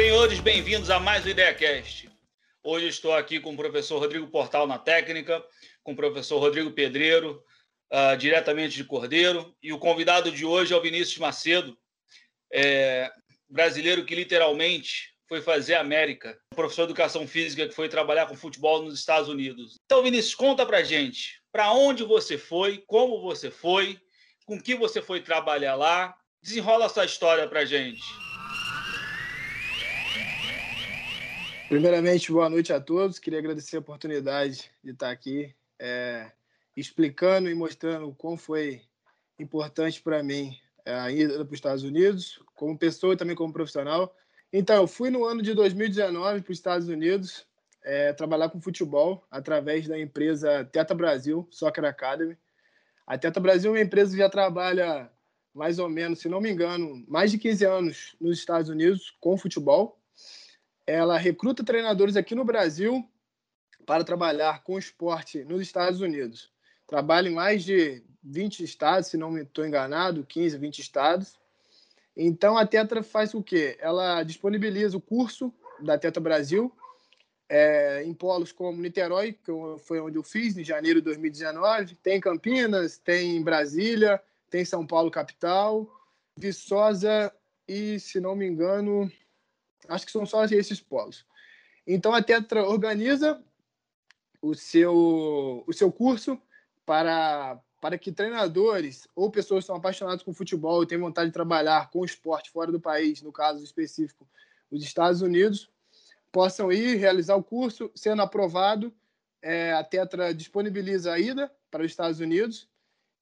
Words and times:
Senhores, 0.00 0.40
bem-vindos 0.40 0.88
a 0.88 0.98
mais 0.98 1.26
um 1.26 1.28
IdeaCast. 1.28 2.08
Hoje 2.64 2.88
estou 2.88 3.12
aqui 3.12 3.38
com 3.38 3.52
o 3.52 3.56
professor 3.56 3.98
Rodrigo 3.98 4.26
Portal 4.28 4.66
na 4.66 4.78
técnica, 4.78 5.44
com 5.82 5.92
o 5.92 5.94
professor 5.94 6.38
Rodrigo 6.38 6.70
Pedreiro, 6.70 7.44
uh, 7.92 8.16
diretamente 8.16 8.76
de 8.76 8.84
Cordeiro, 8.84 9.54
e 9.62 9.74
o 9.74 9.78
convidado 9.78 10.32
de 10.32 10.46
hoje 10.46 10.72
é 10.72 10.76
o 10.76 10.80
Vinícius 10.80 11.18
Macedo, 11.18 11.76
é, 12.50 13.10
brasileiro 13.46 14.06
que 14.06 14.14
literalmente 14.14 15.14
foi 15.28 15.42
fazer 15.42 15.74
América, 15.74 16.34
professor 16.56 16.86
de 16.86 16.92
educação 16.92 17.28
física 17.28 17.68
que 17.68 17.74
foi 17.74 17.86
trabalhar 17.86 18.24
com 18.24 18.34
futebol 18.34 18.82
nos 18.82 18.98
Estados 18.98 19.28
Unidos. 19.28 19.76
Então, 19.84 20.02
Vinícius, 20.02 20.34
conta 20.34 20.64
pra 20.64 20.82
gente, 20.82 21.42
para 21.52 21.72
onde 21.72 22.04
você 22.04 22.38
foi, 22.38 22.82
como 22.86 23.20
você 23.20 23.50
foi, 23.50 24.00
com 24.46 24.58
que 24.58 24.74
você 24.74 25.02
foi 25.02 25.20
trabalhar 25.20 25.74
lá, 25.74 26.16
desenrola 26.42 26.86
essa 26.86 27.04
história 27.04 27.46
pra 27.46 27.66
gente. 27.66 28.00
Primeiramente, 31.70 32.32
boa 32.32 32.50
noite 32.50 32.72
a 32.72 32.80
todos. 32.80 33.20
Queria 33.20 33.38
agradecer 33.38 33.76
a 33.76 33.78
oportunidade 33.78 34.72
de 34.82 34.90
estar 34.90 35.08
aqui 35.08 35.54
é, 35.78 36.28
explicando 36.76 37.48
e 37.48 37.54
mostrando 37.54 38.12
como 38.12 38.36
foi 38.36 38.82
importante 39.38 40.02
para 40.02 40.20
mim 40.20 40.58
é, 40.84 40.92
a 40.92 41.12
ida 41.12 41.44
para 41.44 41.44
os 41.44 41.52
Estados 41.52 41.84
Unidos, 41.84 42.42
como 42.56 42.76
pessoa 42.76 43.14
e 43.14 43.16
também 43.16 43.36
como 43.36 43.52
profissional. 43.52 44.12
Então, 44.52 44.74
eu 44.74 44.88
fui 44.88 45.10
no 45.10 45.24
ano 45.24 45.42
de 45.42 45.54
2019 45.54 46.42
para 46.42 46.50
os 46.50 46.58
Estados 46.58 46.88
Unidos 46.88 47.46
é, 47.84 48.12
trabalhar 48.14 48.48
com 48.48 48.60
futebol 48.60 49.24
através 49.30 49.86
da 49.86 49.96
empresa 49.96 50.64
Teta 50.72 50.92
Brasil, 50.92 51.46
Soccer 51.52 51.84
Academy. 51.84 52.36
A 53.06 53.16
Teta 53.16 53.38
Brasil 53.38 53.70
é 53.70 53.78
uma 53.78 53.84
empresa 53.84 54.10
que 54.10 54.18
já 54.18 54.28
trabalha 54.28 55.08
mais 55.54 55.78
ou 55.78 55.88
menos, 55.88 56.18
se 56.18 56.28
não 56.28 56.40
me 56.40 56.50
engano, 56.50 57.04
mais 57.06 57.30
de 57.30 57.38
15 57.38 57.64
anos 57.64 58.16
nos 58.20 58.40
Estados 58.40 58.68
Unidos 58.68 59.16
com 59.20 59.38
futebol 59.38 59.99
ela 60.90 61.16
recruta 61.18 61.64
treinadores 61.64 62.16
aqui 62.16 62.34
no 62.34 62.44
Brasil 62.44 63.08
para 63.86 64.04
trabalhar 64.04 64.62
com 64.62 64.78
esporte 64.78 65.44
nos 65.44 65.62
Estados 65.62 66.00
Unidos. 66.00 66.52
Trabalha 66.86 67.28
em 67.28 67.34
mais 67.34 67.64
de 67.64 68.02
20 68.22 68.64
estados, 68.64 69.08
se 69.08 69.16
não 69.16 69.36
estou 69.38 69.66
enganado, 69.66 70.24
15, 70.24 70.58
20 70.58 70.78
estados. 70.80 71.38
Então 72.16 72.58
a 72.58 72.66
Tetra 72.66 73.02
faz 73.02 73.34
o 73.34 73.42
quê? 73.42 73.76
Ela 73.80 74.22
disponibiliza 74.22 74.96
o 74.96 75.00
curso 75.00 75.52
da 75.80 75.96
Tetra 75.96 76.20
Brasil 76.20 76.72
é, 77.50 78.04
em 78.04 78.14
polos 78.14 78.52
como 78.52 78.80
Niterói, 78.80 79.32
que 79.32 79.50
foi 79.80 79.98
onde 80.00 80.16
eu 80.16 80.22
fiz, 80.22 80.56
em 80.56 80.62
janeiro 80.62 81.00
de 81.00 81.06
2019. 81.06 81.96
Tem 81.96 82.20
Campinas, 82.20 82.96
tem 82.96 83.42
Brasília, 83.42 84.22
tem 84.48 84.64
São 84.64 84.86
Paulo 84.86 85.10
capital, 85.10 85.88
Viçosa 86.36 87.32
e, 87.66 87.98
se 87.98 88.20
não 88.20 88.36
me 88.36 88.46
engano, 88.46 89.10
Acho 89.88 90.06
que 90.06 90.12
são 90.12 90.26
só 90.26 90.44
esses 90.44 90.80
polos. 90.80 91.24
Então 91.86 92.14
a 92.14 92.22
Tetra 92.22 92.66
organiza 92.66 93.42
o 94.40 94.54
seu, 94.54 95.64
o 95.66 95.72
seu 95.72 95.90
curso 95.90 96.40
para, 96.86 97.58
para 97.80 97.98
que 97.98 98.12
treinadores 98.12 99.08
ou 99.14 99.30
pessoas 99.30 99.64
que 99.64 99.66
são 99.66 99.76
apaixonadas 99.76 100.22
com 100.22 100.32
futebol 100.32 100.82
e 100.82 100.86
têm 100.86 100.98
vontade 100.98 101.28
de 101.28 101.34
trabalhar 101.34 101.90
com 101.90 102.04
esporte 102.04 102.50
fora 102.50 102.70
do 102.70 102.80
país, 102.80 103.22
no 103.22 103.32
caso 103.32 103.62
específico, 103.62 104.26
os 104.70 104.82
Estados 104.82 105.20
Unidos, 105.20 105.68
possam 106.30 106.70
ir 106.70 106.96
realizar 106.96 107.34
o 107.36 107.42
curso, 107.42 107.90
sendo 107.94 108.22
aprovado. 108.22 108.92
É, 109.42 109.72
a 109.72 109.82
Tetra 109.82 110.34
disponibiliza 110.34 111.12
a 111.12 111.18
ida 111.18 111.50
para 111.70 111.82
os 111.82 111.90
Estados 111.90 112.20
Unidos 112.20 112.68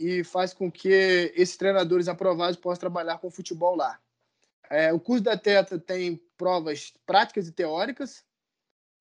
e 0.00 0.22
faz 0.24 0.52
com 0.52 0.70
que 0.70 1.32
esses 1.34 1.56
treinadores 1.56 2.08
aprovados 2.08 2.56
possam 2.56 2.80
trabalhar 2.80 3.18
com 3.18 3.30
futebol 3.30 3.76
lá. 3.76 4.00
É, 4.70 4.92
o 4.92 5.00
curso 5.00 5.24
da 5.24 5.36
Tetra 5.36 5.78
tem 5.78 6.20
provas 6.36 6.92
práticas 7.06 7.48
e 7.48 7.52
teóricas. 7.52 8.24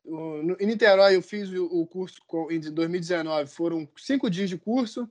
No, 0.03 0.55
em 0.59 0.66
Niterói, 0.66 1.16
eu 1.16 1.22
fiz 1.22 1.50
o, 1.51 1.66
o 1.66 1.85
curso 1.85 2.22
em 2.50 2.59
2019, 2.59 3.51
foram 3.51 3.88
cinco 3.97 4.29
dias 4.29 4.50
de 4.50 4.57
curso. 4.57 5.09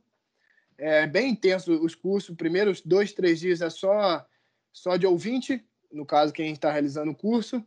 É 0.78 1.06
bem 1.06 1.30
intenso 1.30 1.72
os 1.72 1.94
cursos. 1.94 2.34
Primeiros 2.34 2.80
dois, 2.80 3.12
três 3.12 3.38
dias 3.38 3.60
é 3.60 3.68
só, 3.68 4.26
só 4.72 4.96
de 4.96 5.06
ouvinte, 5.06 5.64
no 5.92 6.06
caso, 6.06 6.32
quem 6.32 6.52
está 6.52 6.70
realizando 6.70 7.12
o 7.12 7.16
curso. 7.16 7.64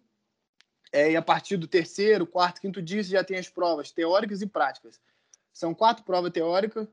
É, 0.91 1.11
e 1.11 1.15
a 1.15 1.21
partir 1.21 1.57
do 1.57 1.67
terceiro, 1.67 2.25
quarto, 2.25 2.61
quinto 2.61 2.81
dia, 2.81 3.03
você 3.03 3.11
já 3.11 3.23
tem 3.23 3.37
as 3.37 3.47
provas 3.47 3.91
teóricas 3.91 4.41
e 4.41 4.47
práticas. 4.47 4.99
São 5.53 5.73
quatro 5.73 6.03
provas 6.03 6.31
teóricas, 6.31 6.87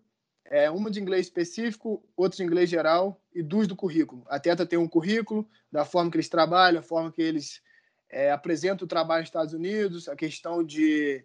é, 0.51 0.71
uma 0.71 0.91
de 0.91 1.01
inglês 1.01 1.27
específico, 1.27 2.05
outra 2.17 2.37
de 2.37 2.45
inglês 2.45 2.71
geral 2.71 3.21
e 3.35 3.43
duas 3.43 3.67
do 3.67 3.77
currículo. 3.77 4.25
A 4.29 4.39
Teta 4.39 4.67
tem 4.67 4.79
um 4.79 4.89
currículo 4.89 5.49
da 5.71 5.85
forma 5.85 6.11
que 6.11 6.17
eles 6.17 6.29
trabalham, 6.29 6.81
a 6.81 6.83
forma 6.83 7.11
que 7.13 7.23
eles 7.23 7.61
é, 8.09 8.31
apresentam 8.31 8.85
o 8.85 8.89
trabalho 8.89 9.21
nos 9.21 9.29
Estados 9.29 9.53
Unidos, 9.53 10.09
a 10.09 10.17
questão 10.17 10.63
de, 10.63 11.25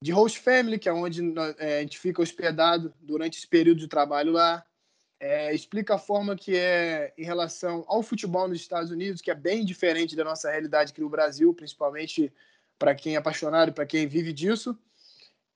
de 0.00 0.12
host 0.12 0.38
family, 0.38 0.78
que 0.78 0.88
é 0.88 0.92
onde 0.92 1.22
é, 1.58 1.78
a 1.78 1.80
gente 1.80 1.98
fica 1.98 2.22
hospedado 2.22 2.94
durante 3.00 3.38
esse 3.38 3.46
período 3.46 3.78
de 3.78 3.88
trabalho 3.88 4.32
lá. 4.32 4.64
É, 5.20 5.54
explica 5.54 5.94
a 5.94 5.98
forma 5.98 6.36
que 6.36 6.56
é 6.56 7.14
em 7.16 7.24
relação 7.24 7.84
ao 7.86 8.02
futebol 8.02 8.48
nos 8.48 8.60
Estados 8.60 8.90
Unidos, 8.90 9.20
que 9.20 9.30
é 9.30 9.34
bem 9.34 9.64
diferente 9.64 10.16
da 10.16 10.24
nossa 10.24 10.50
realidade 10.50 10.92
aqui 10.92 11.00
no 11.00 11.08
Brasil, 11.08 11.54
principalmente 11.54 12.32
para 12.78 12.94
quem 12.94 13.14
é 13.14 13.18
apaixonado, 13.18 13.72
para 13.72 13.86
quem 13.86 14.06
vive 14.06 14.32
disso. 14.32 14.76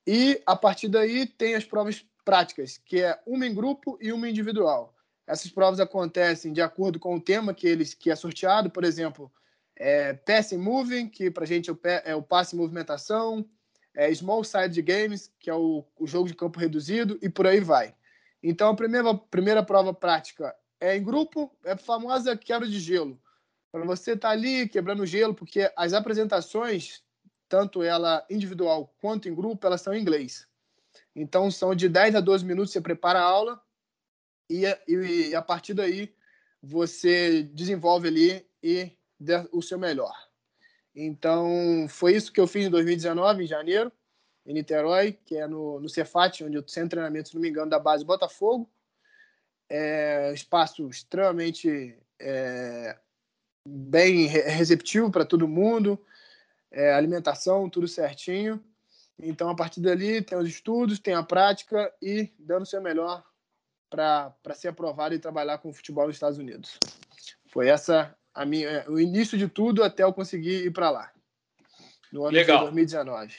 E 0.06 0.40
a 0.46 0.56
partir 0.56 0.88
daí 0.88 1.26
tem 1.26 1.54
as 1.54 1.66
provas 1.66 2.02
práticas, 2.28 2.76
que 2.76 3.00
é 3.00 3.18
uma 3.26 3.46
em 3.46 3.54
grupo 3.54 3.96
e 4.02 4.12
uma 4.12 4.28
individual. 4.28 4.94
Essas 5.26 5.50
provas 5.50 5.80
acontecem 5.80 6.52
de 6.52 6.60
acordo 6.60 7.00
com 7.00 7.16
o 7.16 7.20
tema 7.20 7.54
que 7.54 7.66
eles 7.66 7.94
que 7.94 8.10
é 8.10 8.14
sorteado, 8.14 8.68
por 8.68 8.84
exemplo, 8.84 9.32
é, 9.74 10.12
Passing 10.12 10.58
Moving, 10.58 11.08
que 11.08 11.30
para 11.30 11.44
a 11.44 11.46
gente 11.46 11.70
é 12.04 12.14
o 12.14 12.22
passe 12.22 12.54
em 12.54 12.58
movimentação, 12.58 13.48
é 13.94 14.12
Small 14.14 14.44
Side 14.44 14.82
Games, 14.82 15.32
que 15.40 15.48
é 15.48 15.54
o, 15.54 15.82
o 15.98 16.06
jogo 16.06 16.28
de 16.28 16.34
campo 16.34 16.60
reduzido, 16.60 17.18
e 17.22 17.30
por 17.30 17.46
aí 17.46 17.60
vai. 17.60 17.94
Então, 18.42 18.68
a 18.68 18.76
primeira, 18.76 19.14
primeira 19.14 19.62
prova 19.62 19.94
prática 19.94 20.54
é 20.78 20.98
em 20.98 21.02
grupo, 21.02 21.50
é 21.64 21.72
a 21.72 21.78
famosa 21.78 22.36
quebra 22.36 22.68
de 22.68 22.78
gelo. 22.78 23.18
Para 23.72 23.86
você 23.86 24.12
estar 24.12 24.28
tá 24.28 24.32
ali 24.34 24.68
quebrando 24.68 25.06
gelo, 25.06 25.32
porque 25.34 25.72
as 25.74 25.94
apresentações, 25.94 27.02
tanto 27.48 27.82
ela 27.82 28.22
individual 28.28 28.94
quanto 29.00 29.30
em 29.30 29.34
grupo, 29.34 29.66
elas 29.66 29.80
são 29.80 29.94
em 29.94 30.02
inglês. 30.02 30.47
Então, 31.14 31.50
são 31.50 31.74
de 31.74 31.88
10 31.88 32.14
a 32.16 32.20
12 32.20 32.44
minutos, 32.44 32.72
você 32.72 32.80
prepara 32.80 33.18
a 33.18 33.24
aula 33.24 33.60
e, 34.48 34.64
e, 34.86 35.28
e 35.30 35.34
a 35.34 35.42
partir 35.42 35.74
daí 35.74 36.14
você 36.62 37.42
desenvolve 37.42 38.08
ali 38.08 38.46
e 38.62 38.92
o 39.52 39.62
seu 39.62 39.78
melhor. 39.78 40.14
Então, 40.94 41.86
foi 41.88 42.14
isso 42.14 42.32
que 42.32 42.40
eu 42.40 42.46
fiz 42.46 42.66
em 42.66 42.70
2019, 42.70 43.44
em 43.44 43.46
janeiro, 43.46 43.92
em 44.44 44.52
Niterói, 44.52 45.12
que 45.24 45.36
é 45.36 45.46
no, 45.46 45.78
no 45.80 45.88
Cefat, 45.88 46.42
onde 46.42 46.56
eu 46.56 46.62
tenho 46.62 46.88
treinamento, 46.88 47.28
se 47.28 47.34
não 47.34 47.42
me 47.42 47.48
engano, 47.48 47.70
da 47.70 47.78
base 47.78 48.04
Botafogo. 48.04 48.68
É, 49.68 50.32
espaço 50.32 50.88
extremamente 50.88 51.96
é, 52.18 52.98
bem 53.66 54.26
receptivo 54.26 55.10
para 55.10 55.26
todo 55.26 55.46
mundo, 55.46 56.02
é, 56.70 56.92
alimentação, 56.92 57.68
tudo 57.68 57.86
certinho. 57.86 58.64
Então, 59.20 59.48
a 59.48 59.54
partir 59.54 59.80
dali, 59.80 60.22
tem 60.22 60.38
os 60.38 60.48
estudos, 60.48 60.98
tem 60.98 61.14
a 61.14 61.22
prática 61.22 61.92
e 62.00 62.30
dando 62.38 62.62
o 62.62 62.66
seu 62.66 62.80
melhor 62.80 63.24
para 63.90 64.54
ser 64.54 64.68
aprovado 64.68 65.14
e 65.14 65.18
trabalhar 65.18 65.58
com 65.58 65.70
o 65.70 65.74
futebol 65.74 66.06
nos 66.06 66.16
Estados 66.16 66.38
Unidos. 66.38 66.78
Foi 67.46 67.68
essa 67.68 68.16
a 68.34 68.44
minha, 68.44 68.84
o 68.88 69.00
início 69.00 69.36
de 69.36 69.48
tudo 69.48 69.82
até 69.82 70.04
eu 70.04 70.12
conseguir 70.12 70.64
ir 70.64 70.72
para 70.72 70.90
lá, 70.90 71.10
no 72.12 72.24
ano 72.24 72.36
Legal. 72.36 72.58
de 72.58 72.64
2019. 72.64 73.34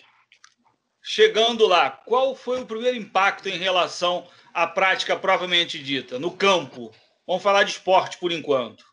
Chegando 1.02 1.66
lá, 1.66 1.90
qual 1.90 2.36
foi 2.36 2.62
o 2.62 2.66
primeiro 2.66 2.98
impacto 2.98 3.48
em 3.48 3.58
relação 3.58 4.28
à 4.54 4.68
prática 4.68 5.18
propriamente 5.18 5.82
dita, 5.82 6.20
no 6.20 6.36
campo? 6.36 6.92
Vamos 7.26 7.42
falar 7.42 7.64
de 7.64 7.72
esporte 7.72 8.18
por 8.18 8.32
enquanto. 8.32 8.84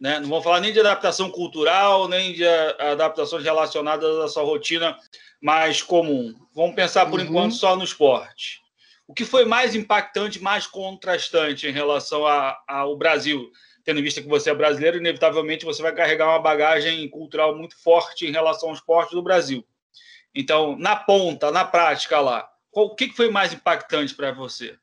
Né? 0.00 0.20
Não 0.20 0.28
vamos 0.28 0.44
falar 0.44 0.60
nem 0.60 0.72
de 0.72 0.80
adaptação 0.80 1.30
cultural, 1.30 2.06
nem 2.08 2.32
de 2.32 2.46
adaptações 2.46 3.42
relacionadas 3.42 4.18
à 4.18 4.28
sua 4.28 4.44
rotina 4.44 4.96
mais 5.40 5.82
comum. 5.82 6.34
Vamos 6.54 6.74
pensar 6.74 7.06
por 7.06 7.18
uhum. 7.18 7.26
enquanto 7.26 7.54
só 7.54 7.76
no 7.76 7.84
esporte. 7.84 8.60
O 9.06 9.14
que 9.14 9.24
foi 9.24 9.44
mais 9.44 9.74
impactante, 9.74 10.40
mais 10.40 10.66
contrastante 10.66 11.66
em 11.66 11.72
relação 11.72 12.24
ao 12.68 12.96
Brasil? 12.96 13.50
Tendo 13.82 14.00
em 14.00 14.02
vista 14.02 14.20
que 14.20 14.28
você 14.28 14.50
é 14.50 14.54
brasileiro, 14.54 14.98
inevitavelmente 14.98 15.64
você 15.64 15.80
vai 15.80 15.94
carregar 15.94 16.28
uma 16.28 16.38
bagagem 16.38 17.08
cultural 17.08 17.56
muito 17.56 17.76
forte 17.82 18.26
em 18.26 18.30
relação 18.30 18.68
ao 18.68 18.74
esporte 18.74 19.12
do 19.12 19.22
Brasil. 19.22 19.64
Então, 20.34 20.76
na 20.76 20.94
ponta, 20.94 21.50
na 21.50 21.64
prática 21.64 22.20
lá, 22.20 22.48
qual, 22.70 22.86
o 22.86 22.94
que 22.94 23.10
foi 23.12 23.30
mais 23.30 23.52
impactante 23.52 24.14
para 24.14 24.30
você? 24.30 24.76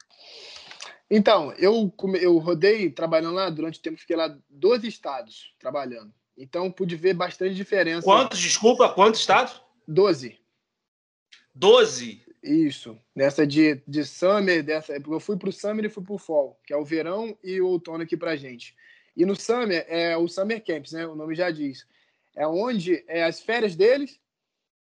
Então, 1.10 1.54
eu, 1.54 1.94
eu 2.20 2.38
rodei 2.38 2.90
trabalhando 2.90 3.36
lá 3.36 3.50
durante 3.50 3.80
o 3.80 3.82
tempo, 3.82 4.00
fiquei 4.00 4.16
lá 4.16 4.36
12 4.50 4.88
estados 4.88 5.54
trabalhando. 5.60 6.14
Então, 6.38 6.72
pude 6.72 6.96
ver 6.96 7.14
bastante 7.14 7.56
diferença. 7.56 8.04
Quantos, 8.04 8.40
desculpa, 8.40 8.90
quantos 8.90 9.20
estados? 9.20 9.62
12. 9.88 10.38
12? 11.54 12.24
Isso. 12.44 12.98
Nessa 13.16 13.46
de, 13.46 13.82
de 13.88 14.04
Summer, 14.04 14.64
dessa, 14.64 14.94
eu 14.94 15.20
fui 15.20 15.38
para 15.38 15.50
o 15.50 15.54
Summer 15.54 15.86
e 15.86 15.90
fui 15.90 16.04
para 16.04 16.14
o 16.14 16.20
Fall, 16.20 16.60
que 16.66 16.74
é 16.74 16.78
o 16.78 16.86
verão 16.86 17.38
e 17.44 17.62
o 17.62 17.68
outono 17.68 18.04
aqui 18.04 18.18
para 18.18 18.36
gente. 18.36 18.76
E 19.16 19.26
no 19.26 19.36
Summer 19.36 19.86
é 19.88 20.18
o 20.18 20.28
Summer 20.28 20.64
Camps, 20.64 20.92
né? 20.92 21.08
O 21.08 21.16
nome 21.16 21.36
já 21.36 21.50
diz. 21.50 21.88
é 22.36 22.46
onde 22.46 23.04
é 23.08 23.24
as 23.24 23.40
férias 23.40 23.76
deles, 23.76 24.20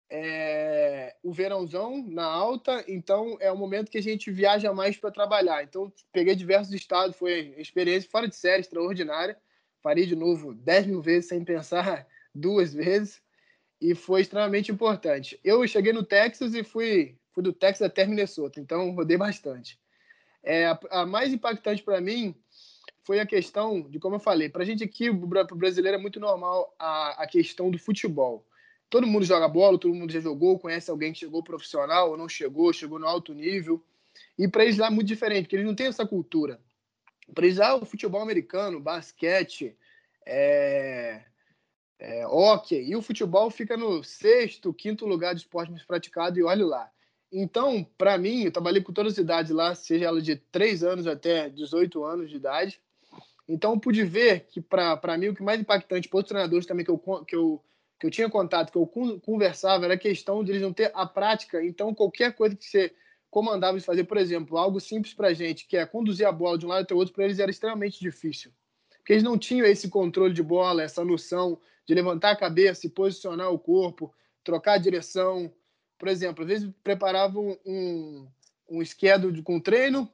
é 0.10 1.16
o 1.22 1.32
verãozão 1.32 2.04
na 2.08 2.26
alta, 2.26 2.84
então 2.88 3.38
é 3.40 3.52
o 3.52 3.58
momento 3.58 3.92
que 3.92 3.98
a 3.98 4.04
gente 4.04 4.32
viaja 4.32 4.74
mais 4.74 4.98
para 4.98 5.12
trabalhar. 5.12 5.64
Então, 5.64 5.92
peguei 6.12 6.36
diversos 6.36 6.74
estados, 6.74 7.16
foi 7.16 7.54
experiência 7.58 8.10
fora 8.10 8.28
de 8.28 8.36
série, 8.36 8.62
extraordinária. 8.62 9.38
Faria 9.82 10.06
de 10.06 10.16
novo 10.16 10.54
10 10.54 10.88
mil 10.88 11.02
vezes 11.02 11.30
sem 11.30 11.44
pensar 11.44 12.08
duas 12.34 12.74
vezes 12.74 13.22
e 13.80 13.96
foi 13.96 14.22
extremamente 14.22 14.72
importante. 14.72 15.40
Eu 15.44 15.66
cheguei 15.68 15.94
no 15.94 16.04
Texas 16.04 16.54
e 16.54 16.64
fui, 16.64 17.16
fui 17.32 17.44
do 17.44 17.54
Texas 17.54 17.88
até 17.88 18.06
Minnesota, 18.06 18.60
então 18.60 18.92
rodei 18.92 19.18
bastante. 19.18 19.80
É, 20.44 20.66
a, 20.66 20.80
a 20.92 21.06
mais 21.06 21.32
impactante 21.32 21.84
para 21.84 22.02
mim 22.02 22.36
foi 23.04 23.20
a 23.20 23.26
questão 23.26 23.82
de, 23.82 24.00
como 24.00 24.16
eu 24.16 24.20
falei, 24.20 24.50
para 24.50 24.64
a 24.64 24.66
gente 24.66 24.84
aqui, 24.84 25.12
para 25.12 25.54
o 25.54 25.58
brasileiro, 25.58 25.98
é 25.98 26.02
muito 26.02 26.20
normal 26.20 26.76
a, 26.78 27.24
a 27.24 27.28
questão 27.28 27.72
do 27.72 27.80
futebol. 27.80 28.46
Todo 28.90 29.06
mundo 29.06 29.26
joga 29.26 29.48
bola, 29.48 29.78
todo 29.78 29.94
mundo 29.94 30.12
já 30.12 30.20
jogou, 30.20 30.58
conhece 30.58 30.90
alguém 30.90 31.14
que 31.14 31.20
chegou 31.20 31.44
profissional 31.44 32.10
ou 32.10 32.18
não 32.18 32.28
chegou, 32.28 32.74
chegou 32.74 32.98
no 32.98 33.08
alto 33.08 33.34
nível. 33.34 33.84
E 34.38 34.48
para 34.48 34.64
eles 34.64 34.78
lá 34.78 34.88
é 34.88 34.90
muito 34.90 35.08
diferente, 35.08 35.44
porque 35.44 35.58
eles 35.58 35.66
não 35.66 35.76
têm 35.76 35.88
essa 35.88 36.08
cultura. 36.08 36.60
Para 37.34 37.46
eles 37.46 37.58
lá, 37.58 37.76
o 37.76 37.86
futebol 37.86 38.22
americano, 38.22 38.80
basquete, 38.80 39.76
é, 40.26 41.22
é, 42.00 42.26
hockey, 42.28 42.82
e 42.82 42.96
o 42.96 43.02
futebol 43.02 43.52
fica 43.52 43.78
no 43.78 44.04
sexto, 44.04 44.74
quinto 44.74 45.06
lugar 45.06 45.36
de 45.36 45.42
esporte 45.42 45.72
mais 45.72 45.84
praticado, 45.84 46.40
e 46.40 46.44
olha 46.44 46.66
lá. 46.66 46.92
Então, 47.32 47.86
para 47.98 48.18
mim, 48.18 48.44
eu 48.44 48.52
trabalhei 48.52 48.82
com 48.82 48.92
todas 48.92 49.14
as 49.14 49.20
idades 49.20 49.52
lá, 49.52 49.76
seja 49.76 50.06
ela 50.06 50.22
de 50.22 50.36
3 50.36 50.84
anos 50.84 51.06
até 51.06 51.50
18 51.50 52.04
anos 52.04 52.30
de 52.30 52.38
idade. 52.38 52.82
Então, 53.48 53.80
pude 53.80 54.04
ver 54.04 54.48
que, 54.48 54.62
para 54.62 55.18
mim, 55.18 55.28
o 55.28 55.36
que 55.36 55.44
mais 55.44 55.60
impactante 55.60 56.08
para 56.08 56.20
os 56.20 56.26
treinadores 56.26 56.66
também 56.66 56.86
que 56.86 56.92
eu, 56.92 56.98
que, 57.26 57.36
eu, 57.36 57.62
que 58.00 58.08
eu 58.08 58.12
tinha 58.12 58.30
contato, 58.30 58.72
que 58.72 58.78
eu 58.78 58.88
conversava, 59.20 59.86
era 59.86 59.98
questão 59.98 60.44
de 60.44 60.54
eles 60.54 60.62
não 60.62 60.72
ter 60.72 60.90
a 60.96 61.06
prática. 61.06 61.64
Então, 61.64 61.94
qualquer 61.94 62.34
coisa 62.34 62.56
que 62.56 62.64
você 62.64 62.94
comandava 63.30 63.74
eles 63.74 63.86
fazer, 63.86 64.06
por 64.06 64.18
exemplo, 64.18 64.58
algo 64.58 64.80
simples 64.80 65.14
para 65.14 65.28
a 65.28 65.34
gente, 65.34 65.68
que 65.68 65.76
é 65.76 65.86
conduzir 65.86 66.26
a 66.26 66.32
bola 66.32 66.58
de 66.58 66.66
um 66.66 66.70
lado 66.70 66.84
até 66.84 66.94
o 66.94 66.98
outro, 66.98 67.14
para 67.14 67.26
eles 67.26 67.40
era 67.40 67.52
extremamente 67.52 68.00
difícil. 68.00 68.52
Porque 68.98 69.14
eles 69.14 69.24
não 69.24 69.38
tinham 69.38 69.68
esse 69.68 69.90
controle 69.90 70.34
de 70.34 70.42
bola, 70.42 70.82
essa 70.82 71.04
noção 71.04 71.60
de 71.86 71.94
levantar 71.94 72.32
a 72.32 72.36
cabeça 72.36 72.88
e 72.88 72.90
posicionar 72.90 73.52
o 73.52 73.60
corpo, 73.60 74.14
trocar 74.44 74.74
a 74.74 74.78
direção. 74.78 75.52
Por 75.98 76.08
exemplo, 76.08 76.44
às 76.44 76.48
vezes 76.48 76.70
preparavam 76.82 77.58
um, 77.66 78.28
um 78.70 78.86
schedule 78.86 79.44
com 79.44 79.60
treino, 79.60 80.10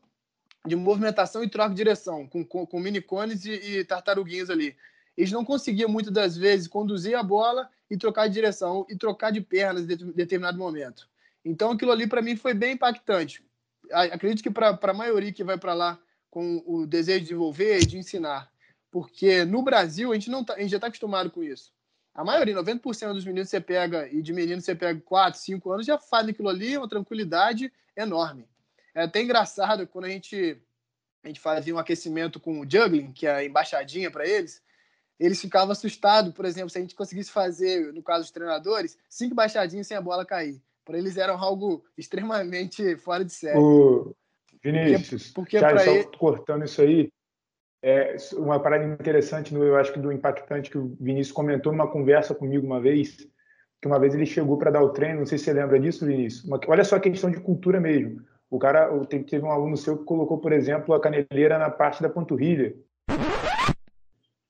de 0.65 0.75
movimentação 0.75 1.43
e 1.43 1.49
troca 1.49 1.69
de 1.69 1.75
direção, 1.75 2.27
com, 2.27 2.43
com, 2.43 2.65
com 2.65 2.79
mini 2.79 2.99
cones 2.99 3.45
e, 3.45 3.51
e, 3.51 3.85
tartaruguinhas 3.85 4.49
ali. 4.49 4.75
Eles 5.15 5.31
não 5.31 5.45
conseguiam 5.45 5.87
muitas 5.87 6.11
das 6.11 6.35
vezes 6.35 6.67
conduzir 6.67 7.15
a 7.15 7.21
bola 7.21 7.69
e 7.89 7.97
trocar 7.97 8.27
de 8.27 8.33
direção 8.33 8.85
e 8.89 8.97
trocar 8.97 9.31
de 9.31 9.41
pernas 9.41 9.83
em 9.83 10.11
determinado 10.11 10.57
momento. 10.57 11.07
Então 11.43 11.71
aquilo 11.71 11.91
ali 11.91 12.07
para 12.07 12.21
mim 12.21 12.35
foi 12.35 12.53
bem 12.53 12.73
impactante. 12.73 13.43
Acredito 13.91 14.41
que 14.41 14.49
para 14.49 14.77
a 14.81 14.93
maioria 14.93 15.31
que 15.31 15.43
vai 15.43 15.57
para 15.57 15.73
lá 15.73 15.99
com 16.29 16.63
o 16.65 16.85
desejo 16.85 17.19
de 17.19 17.25
desenvolver 17.25 17.79
e 17.79 17.85
de 17.85 17.97
ensinar, 17.97 18.51
porque 18.91 19.45
no 19.45 19.61
Brasil 19.61 20.11
a 20.11 20.15
gente 20.15 20.29
não 20.29 20.43
tá, 20.43 20.55
a 20.55 20.59
gente 20.59 20.71
já 20.71 20.77
está 20.77 20.87
acostumado 20.87 21.29
com 21.29 21.43
isso. 21.43 21.71
A 22.13 22.23
maioria, 22.23 22.55
90% 22.55 23.13
dos 23.13 23.25
meninos 23.25 23.49
você 23.49 23.59
pega 23.59 24.07
e 24.09 24.21
de 24.21 24.33
meninos 24.33 24.63
você 24.63 24.73
pega 24.73 24.99
4, 25.01 25.39
5 25.39 25.71
anos 25.71 25.85
já 25.85 25.97
fazem 25.97 26.31
aquilo 26.31 26.49
ali, 26.49 26.77
uma 26.77 26.87
tranquilidade 26.87 27.71
enorme. 27.95 28.47
É 28.93 29.03
até 29.03 29.21
engraçado 29.21 29.85
quando 29.85 30.05
a 30.05 30.09
gente, 30.09 30.57
a 31.23 31.27
gente 31.27 31.41
fazia 31.41 31.75
um 31.75 31.77
aquecimento 31.77 32.39
com 32.39 32.61
o 32.61 32.69
juggling, 32.69 33.11
que 33.11 33.27
é 33.27 33.35
a 33.35 33.43
embaixadinha 33.43 34.09
para 34.09 34.25
eles, 34.25 34.63
eles 35.19 35.39
ficavam 35.39 35.71
assustados, 35.71 36.33
por 36.33 36.45
exemplo, 36.45 36.69
se 36.69 36.77
a 36.77 36.81
gente 36.81 36.95
conseguisse 36.95 37.31
fazer, 37.31 37.93
no 37.93 38.03
caso 38.03 38.23
dos 38.23 38.31
treinadores, 38.31 38.97
cinco 39.09 39.33
embaixadinhas 39.33 39.87
sem 39.87 39.95
a 39.95 40.01
bola 40.01 40.25
cair. 40.25 40.61
Para 40.83 40.97
eles 40.97 41.17
era 41.17 41.33
algo 41.33 41.83
extremamente 41.97 42.95
fora 42.97 43.23
de 43.25 43.33
série. 43.33 43.57
O 43.57 44.15
Vinícius, 44.63 45.31
porque, 45.31 45.57
porque 45.57 45.59
Charles, 45.59 45.83
só 45.83 45.91
ele... 45.91 46.17
cortando 46.17 46.65
isso 46.65 46.81
aí, 46.81 47.09
é 47.83 48.15
uma 48.33 48.59
parada 48.59 48.83
interessante, 48.83 49.53
eu 49.53 49.75
acho 49.75 49.93
que 49.93 49.99
do 49.99 50.11
impactante 50.11 50.71
que 50.71 50.77
o 50.77 50.95
Vinícius 50.99 51.31
comentou 51.31 51.71
numa 51.71 51.89
conversa 51.89 52.33
comigo 52.33 52.65
uma 52.65 52.81
vez, 52.81 53.17
que 53.81 53.87
uma 53.87 53.99
vez 53.99 54.15
ele 54.15 54.25
chegou 54.25 54.57
para 54.57 54.71
dar 54.71 54.81
o 54.81 54.89
treino, 54.89 55.19
não 55.19 55.25
sei 55.25 55.37
se 55.37 55.45
você 55.45 55.53
lembra 55.53 55.79
disso, 55.79 56.05
Vinícius. 56.05 56.43
Uma, 56.45 56.59
olha 56.67 56.83
só 56.83 56.95
a 56.95 56.99
questão 56.99 57.29
de 57.29 57.39
cultura 57.39 57.79
mesmo. 57.79 58.21
O 58.49 58.57
cara 58.57 58.89
teve 59.07 59.45
um 59.45 59.51
aluno 59.51 59.77
seu 59.77 59.97
que 59.97 60.03
colocou, 60.03 60.39
por 60.39 60.51
exemplo, 60.51 60.93
a 60.93 60.99
caneleira 60.99 61.57
na 61.57 61.69
parte 61.69 62.01
da 62.01 62.09
panturrilha. 62.09 62.75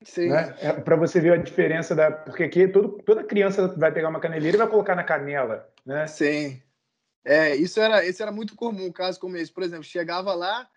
Sim. 0.06 0.28
Né? 0.28 0.54
É, 0.60 0.72
para 0.72 0.94
você 0.94 1.20
ver 1.20 1.32
a 1.32 1.36
diferença 1.36 1.94
da. 1.94 2.12
Porque 2.12 2.44
aqui 2.44 2.68
todo, 2.68 3.02
toda 3.04 3.24
criança 3.24 3.66
vai 3.76 3.90
pegar 3.90 4.08
uma 4.08 4.20
caneleira 4.20 4.56
e 4.56 4.58
vai 4.58 4.68
colocar 4.68 4.94
na 4.94 5.02
canela. 5.02 5.68
Né? 5.84 6.06
Sim. 6.06 6.62
É, 7.24 7.56
isso 7.56 7.80
era, 7.80 8.06
isso 8.06 8.22
era 8.22 8.30
muito 8.30 8.54
comum, 8.54 8.90
caso 8.92 9.18
como 9.18 9.36
esse. 9.36 9.50
Por 9.50 9.64
exemplo, 9.64 9.82
chegava 9.82 10.32
lá, 10.32 10.68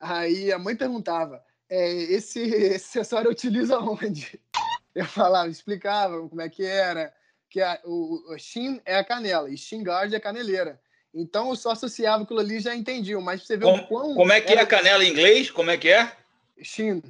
aí 0.00 0.50
a 0.50 0.58
mãe 0.58 0.74
perguntava: 0.74 1.42
é, 1.70 1.92
esse, 1.92 2.40
esse 2.42 2.98
acessório 2.98 3.30
utiliza 3.30 3.78
onde? 3.78 4.40
Eu 4.94 5.06
falava, 5.06 5.48
explicava 5.48 6.28
como 6.28 6.42
é 6.42 6.48
que 6.48 6.64
era, 6.64 7.14
que 7.48 7.60
a, 7.60 7.80
o, 7.84 8.34
o 8.34 8.38
shin 8.38 8.80
é 8.84 8.96
a 8.96 9.04
canela 9.04 9.48
e 9.48 9.56
shin 9.56 9.82
guard 9.82 10.12
é 10.12 10.16
a 10.16 10.20
caneleira. 10.20 10.78
Então 11.14 11.50
eu 11.50 11.56
só 11.56 11.70
associava 11.70 12.24
aquilo 12.24 12.40
ali 12.40 12.56
e 12.56 12.60
já 12.60 12.74
entendiam, 12.74 13.22
mas 13.22 13.46
você 13.46 13.56
vê 13.56 13.64
como, 13.64 13.82
o 13.82 13.86
quão. 13.86 14.14
Como 14.14 14.32
é 14.32 14.40
que 14.40 14.48
é 14.48 14.52
era... 14.52 14.60
é 14.62 14.64
a 14.64 14.66
canela 14.66 15.04
em 15.04 15.10
inglês? 15.10 15.50
Como 15.50 15.70
é 15.70 15.78
que 15.78 15.88
é? 15.88 16.12
Shin. 16.60 17.00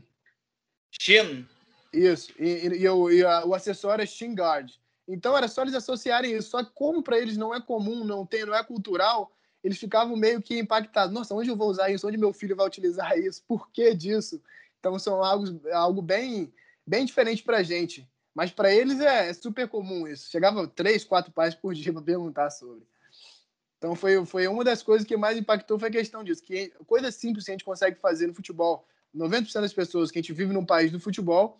Shin. 1.00 1.48
Isso. 1.92 2.32
E, 2.38 2.44
e, 2.44 2.82
e, 2.82 2.88
o, 2.88 3.10
e 3.10 3.24
a, 3.24 3.44
o 3.44 3.54
acessório 3.54 4.02
é 4.02 4.06
Shin 4.06 4.34
Guard. 4.34 4.70
Então 5.06 5.36
era 5.36 5.48
só 5.48 5.62
eles 5.62 5.74
associarem 5.74 6.34
isso. 6.34 6.50
Só 6.50 6.64
que 6.64 6.70
como 6.74 7.02
para 7.02 7.18
eles 7.18 7.36
não 7.36 7.54
é 7.54 7.60
comum, 7.60 8.04
não 8.04 8.24
tem, 8.24 8.46
não 8.46 8.54
é 8.54 8.64
cultural, 8.64 9.32
eles 9.62 9.78
ficavam 9.78 10.16
meio 10.16 10.40
que 10.40 10.58
impactados. 10.58 11.12
Nossa, 11.12 11.34
onde 11.34 11.50
eu 11.50 11.56
vou 11.56 11.68
usar 11.68 11.90
isso? 11.90 12.06
Onde 12.06 12.16
meu 12.16 12.32
filho 12.32 12.56
vai 12.56 12.66
utilizar 12.66 13.16
isso? 13.18 13.42
Por 13.46 13.70
que 13.70 13.94
disso? 13.94 14.40
Então 14.80 14.98
são 14.98 15.22
algo, 15.22 15.60
algo 15.72 16.02
bem, 16.02 16.52
bem 16.86 17.04
diferente 17.04 17.42
para 17.42 17.58
a 17.58 17.62
gente. 17.62 18.08
Mas 18.34 18.50
para 18.50 18.72
eles 18.74 18.98
é, 19.00 19.28
é, 19.28 19.34
super 19.34 19.68
comum 19.68 20.08
isso. 20.08 20.30
Chegava 20.30 20.66
três, 20.66 21.04
quatro 21.04 21.30
pais 21.30 21.54
por 21.54 21.74
dia 21.74 21.92
para 21.94 22.02
perguntar 22.02 22.50
sobre. 22.50 22.82
Então 23.78 23.94
foi, 23.94 24.24
foi 24.24 24.46
uma 24.46 24.62
das 24.62 24.82
coisas 24.82 25.06
que 25.06 25.16
mais 25.16 25.36
impactou 25.36 25.78
foi 25.78 25.88
a 25.88 25.92
questão 25.92 26.22
disso, 26.22 26.40
que 26.40 26.72
coisa 26.86 27.10
simples 27.10 27.44
que 27.44 27.50
a 27.50 27.54
gente 27.54 27.64
consegue 27.64 27.98
fazer 27.98 28.28
no 28.28 28.34
futebol. 28.34 28.86
90% 29.14 29.60
das 29.60 29.72
pessoas 29.72 30.10
que 30.10 30.18
a 30.18 30.22
gente 30.22 30.32
vive 30.32 30.52
num 30.52 30.64
país 30.64 30.90
do 30.90 31.00
futebol, 31.00 31.58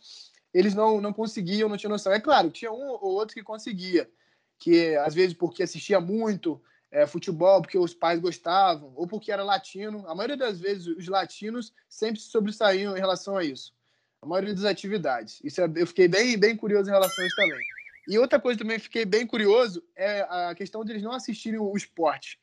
eles 0.52 0.74
não, 0.74 1.00
não 1.00 1.12
conseguiam, 1.12 1.68
não 1.68 1.76
tinham 1.76 1.90
noção. 1.90 2.12
É 2.12 2.20
claro, 2.20 2.50
tinha 2.50 2.72
um 2.72 2.90
ou 2.90 3.12
outro 3.12 3.34
que 3.34 3.42
conseguia, 3.42 4.10
que 4.58 4.94
às 4.96 5.14
vezes 5.14 5.34
porque 5.34 5.62
assistia 5.62 6.00
muito 6.00 6.60
é, 6.90 7.06
futebol, 7.06 7.62
porque 7.62 7.78
os 7.78 7.94
pais 7.94 8.20
gostavam, 8.20 8.92
ou 8.94 9.06
porque 9.06 9.32
era 9.32 9.42
latino. 9.42 10.04
A 10.06 10.14
maioria 10.14 10.36
das 10.36 10.60
vezes 10.60 10.86
os 10.86 11.08
latinos 11.08 11.72
sempre 11.88 12.20
se 12.20 12.28
sobressaíam 12.28 12.96
em 12.96 13.00
relação 13.00 13.36
a 13.36 13.44
isso. 13.44 13.74
A 14.20 14.26
maioria 14.26 14.54
das 14.54 14.64
atividades. 14.64 15.40
Isso 15.42 15.60
é, 15.60 15.72
eu 15.76 15.86
fiquei 15.86 16.06
bem, 16.06 16.38
bem 16.38 16.56
curioso 16.56 16.88
em 16.88 16.92
relação 16.92 17.24
a 17.24 17.26
isso 17.26 17.36
também. 17.36 17.58
E 18.08 18.18
outra 18.18 18.38
coisa 18.38 18.58
também 18.58 18.78
que 18.78 18.84
fiquei 18.84 19.04
bem 19.04 19.26
curioso 19.26 19.82
é 19.96 20.22
a 20.22 20.54
questão 20.54 20.84
deles 20.84 21.02
não 21.02 21.12
assistirem 21.12 21.58
o 21.58 21.76
esporte. 21.76 22.38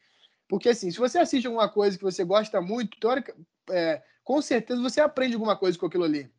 Porque, 0.48 0.70
assim, 0.70 0.90
se 0.90 0.98
você 0.98 1.20
assiste 1.20 1.46
alguma 1.46 1.70
coisa 1.70 1.98
que 1.98 2.04
você 2.04 2.24
gosta 2.24 2.60
muito, 2.60 3.00
teórica, 3.00 3.36
é, 3.70 4.02
com 4.30 4.44
certeza 4.44 4.80
você 4.80 5.02
aprende 5.02 5.34
alguma 5.34 5.56
coisa 5.56 5.76
com 5.76 5.88
aquilo 5.88 6.04
ali. 6.04 6.32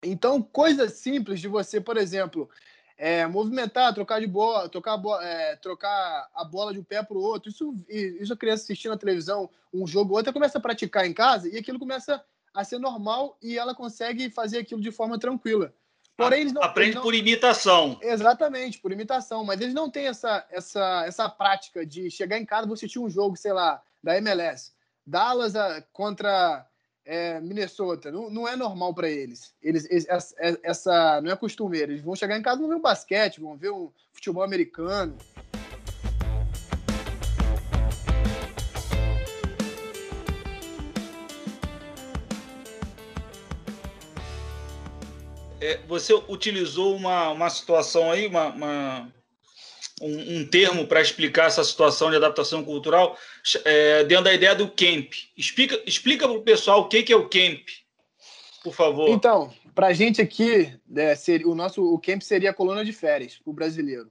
Então, 0.00 0.40
coisas 0.40 0.92
simples 0.92 1.40
de 1.40 1.48
você, 1.48 1.80
por 1.80 1.96
exemplo, 1.96 2.48
é, 2.96 3.26
movimentar, 3.26 3.92
trocar 3.92 4.20
de 4.20 4.28
bola, 4.28 4.68
trocar, 4.68 5.02
é, 5.22 5.56
trocar 5.56 6.28
a 6.32 6.44
bola 6.44 6.72
de 6.72 6.78
um 6.78 6.84
pé 6.84 7.02
para 7.02 7.16
o 7.16 7.20
outro. 7.20 7.50
Isso, 7.50 7.74
isso 7.88 8.32
a 8.32 8.36
criança 8.36 8.62
assistindo 8.62 8.92
na 8.92 8.96
televisão, 8.96 9.50
um 9.74 9.88
jogo 9.88 10.12
ou 10.12 10.18
outro, 10.18 10.32
começa 10.32 10.58
a 10.58 10.60
praticar 10.60 11.04
em 11.04 11.12
casa 11.12 11.48
e 11.48 11.58
aquilo 11.58 11.80
começa 11.80 12.24
a 12.54 12.62
ser 12.62 12.78
normal 12.78 13.36
e 13.42 13.58
ela 13.58 13.74
consegue 13.74 14.30
fazer 14.30 14.58
aquilo 14.58 14.80
de 14.80 14.92
forma 14.92 15.18
tranquila. 15.18 15.74
Porém, 16.16 16.42
eles 16.42 16.52
não, 16.52 16.62
Aprende 16.62 16.90
eles 16.90 16.94
não... 16.94 17.02
por 17.02 17.14
imitação. 17.16 17.98
Exatamente, 18.02 18.78
por 18.78 18.92
imitação. 18.92 19.42
Mas 19.42 19.60
eles 19.60 19.74
não 19.74 19.90
têm 19.90 20.06
essa, 20.06 20.46
essa, 20.48 21.04
essa 21.04 21.28
prática 21.28 21.84
de 21.84 22.08
chegar 22.08 22.38
em 22.38 22.46
casa 22.46 22.70
e 22.70 22.72
assistir 22.72 23.00
um 23.00 23.10
jogo, 23.10 23.36
sei 23.36 23.52
lá, 23.52 23.82
da 24.00 24.16
MLS. 24.16 24.70
Dallas 25.04 25.54
contra 25.92 26.64
é, 27.06 27.40
Minnesota. 27.40 28.10
Não, 28.10 28.28
não 28.28 28.48
é 28.48 28.56
normal 28.56 28.92
para 28.92 29.08
eles. 29.08 29.54
eles. 29.62 29.86
Essa, 30.08 30.34
essa 30.62 31.20
não 31.20 31.30
é 31.30 31.36
costume. 31.36 31.78
Eles 31.78 32.02
vão 32.02 32.16
chegar 32.16 32.36
em 32.36 32.42
casa 32.42 32.58
e 32.58 32.60
vão 32.60 32.68
ver 32.68 32.74
um 32.74 32.82
basquete, 32.82 33.40
vão 33.40 33.56
ver 33.56 33.70
um 33.70 33.90
futebol 34.12 34.42
americano. 34.42 35.16
É, 45.58 45.78
você 45.88 46.12
utilizou 46.28 46.94
uma, 46.94 47.30
uma 47.30 47.48
situação 47.48 48.10
aí, 48.10 48.26
uma, 48.26 48.48
uma 48.48 49.15
um, 50.00 50.38
um, 50.38 50.46
termo 50.46 50.86
para 50.86 51.00
explicar 51.00 51.46
essa 51.46 51.64
situação 51.64 52.10
de 52.10 52.16
adaptação 52.16 52.64
cultural, 52.64 53.18
é, 53.64 54.04
dentro 54.04 54.24
da 54.24 54.34
ideia 54.34 54.54
do 54.54 54.68
camp. 54.68 55.12
Explica, 55.36 55.80
explica 55.86 56.28
para 56.28 56.36
o 56.36 56.42
pessoal 56.42 56.82
o 56.82 56.88
que, 56.88 57.02
que 57.02 57.12
é 57.12 57.16
o 57.16 57.28
camp. 57.28 57.66
por 58.62 58.74
favor. 58.74 59.08
Então, 59.08 59.52
para 59.74 59.88
a 59.88 59.92
gente 59.92 60.20
aqui, 60.20 60.72
é, 60.94 61.14
seria, 61.14 61.48
o 61.48 61.54
nosso 61.54 61.82
o 61.82 61.98
camp 61.98 62.22
seria 62.22 62.50
a 62.50 62.54
coluna 62.54 62.84
de 62.84 62.92
férias 62.92 63.38
para 63.38 63.50
o 63.50 63.54
brasileiro. 63.54 64.10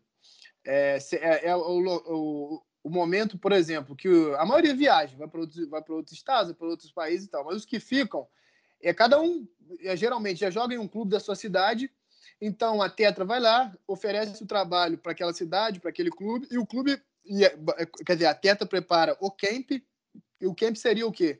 É, 0.66 0.98
é, 1.14 1.50
é 1.50 1.56
o, 1.56 1.62
o, 1.62 2.64
o, 2.84 2.90
momento, 2.90 3.38
por 3.38 3.52
exemplo, 3.52 3.96
que 3.96 4.08
a 4.38 4.46
maioria 4.46 4.76
viaja, 4.76 5.16
vai 5.16 5.28
para 5.28 5.40
outros, 5.40 5.70
vai 5.70 5.84
outros 5.90 6.18
estados, 6.18 6.52
para 6.54 6.68
outros 6.68 6.92
países 6.92 7.28
e 7.28 7.30
tal, 7.30 7.46
mas 7.46 7.58
os 7.58 7.66
que 7.66 7.80
ficam, 7.80 8.28
é 8.82 8.94
cada 8.94 9.20
um, 9.22 9.48
é, 9.82 9.96
geralmente, 9.96 10.40
já 10.40 10.50
joga 10.50 10.74
em 10.74 10.80
um 10.80 10.88
clube 10.88 11.12
da 11.12 11.20
sua 11.20 11.36
cidade, 11.36 11.92
então 12.40 12.82
a 12.82 12.90
Tetra 12.90 13.26
vai 13.26 13.40
lá, 13.40 13.74
oferece 13.88 14.44
o 14.44 14.48
trabalho 14.48 14.98
para 14.98 15.12
aquela 15.12 15.34
cidade, 15.34 15.80
para 15.80 15.90
aquele 15.90 16.10
clube, 16.10 16.48
e 16.52 16.58
o 16.58 16.66
clube, 16.66 17.02
é, 17.42 17.86
quer 18.06 18.14
dizer, 18.14 18.26
a 18.28 18.36
Tetra 18.36 18.68
prepara 18.68 19.18
o 19.20 19.32
camp, 19.32 19.72
e 20.42 20.48
o 20.48 20.56
camp 20.56 20.76
seria 20.76 21.08
o 21.08 21.12
quê? 21.12 21.40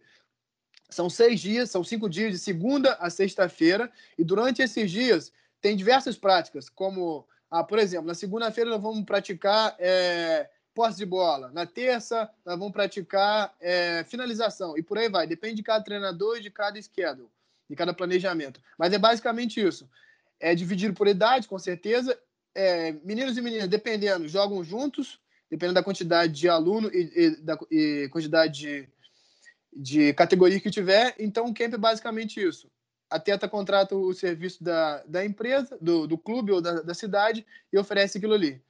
São 0.90 1.10
seis 1.10 1.40
dias, 1.40 1.70
são 1.70 1.84
cinco 1.84 2.10
dias, 2.10 2.32
de 2.32 2.40
segunda 2.40 2.94
a 2.94 3.10
sexta-feira, 3.10 3.92
e 4.18 4.24
durante 4.24 4.62
esses 4.62 4.90
dias 4.90 5.32
tem 5.60 5.76
diversas 5.76 6.18
práticas, 6.18 6.70
como, 6.70 7.28
ah, 7.50 7.64
por 7.64 7.80
exemplo, 7.80 8.08
na 8.08 8.14
segunda-feira 8.14 8.70
nós 8.70 8.82
vamos 8.82 9.04
praticar 9.04 9.76
é, 9.80 10.50
posse 10.76 10.98
de 10.98 11.06
bola, 11.06 11.50
na 11.52 11.66
terça 11.66 12.30
nós 12.46 12.60
vamos 12.60 12.74
praticar 12.74 13.56
é, 13.60 14.04
finalização, 14.04 14.78
e 14.78 14.84
por 14.84 14.98
aí 14.98 15.10
vai, 15.10 15.26
depende 15.26 15.56
de 15.56 15.64
cada 15.64 15.84
treinador 15.84 16.38
e 16.38 16.42
de 16.42 16.52
cada 16.52 16.80
schedule, 16.82 17.30
de 17.70 17.76
cada 17.76 17.94
planejamento. 17.94 18.62
Mas 18.78 18.94
é 18.94 18.98
basicamente 18.98 19.60
isso. 19.60 19.90
É 20.46 20.54
dividido 20.54 20.94
por 20.94 21.08
idade, 21.08 21.48
com 21.48 21.58
certeza. 21.58 22.18
É, 22.54 22.92
meninos 23.04 23.38
e 23.38 23.42
meninas, 23.42 23.68
dependendo, 23.68 24.28
jogam 24.28 24.64
juntos, 24.64 25.20
dependendo 25.50 25.76
da 25.76 25.84
quantidade 25.84 26.34
de 26.34 26.48
aluno 26.48 26.90
e, 26.94 27.12
e 27.16 27.30
da 27.38 27.58
e 27.72 28.08
quantidade 28.12 28.60
de 28.60 28.90
de 29.76 30.14
categoria 30.14 30.60
que 30.60 30.72
tiver. 30.72 31.14
Então, 31.20 31.48
o 31.48 31.54
camp 31.54 31.74
é 31.74 31.78
basicamente 31.78 32.42
isso. 32.42 32.72
A 33.10 33.20
Teta 33.20 33.48
contrata 33.48 33.96
o 33.96 34.14
serviço 34.14 34.64
da, 34.64 35.04
da 35.04 35.26
empresa, 35.26 35.78
do, 35.82 36.08
do 36.08 36.18
clube 36.18 36.52
ou 36.52 36.62
da, 36.62 36.82
da 36.82 36.94
cidade 36.94 37.46
e 37.72 37.78
oferece 37.78 38.18
aquilo 38.18 38.34
ali. 38.34 38.62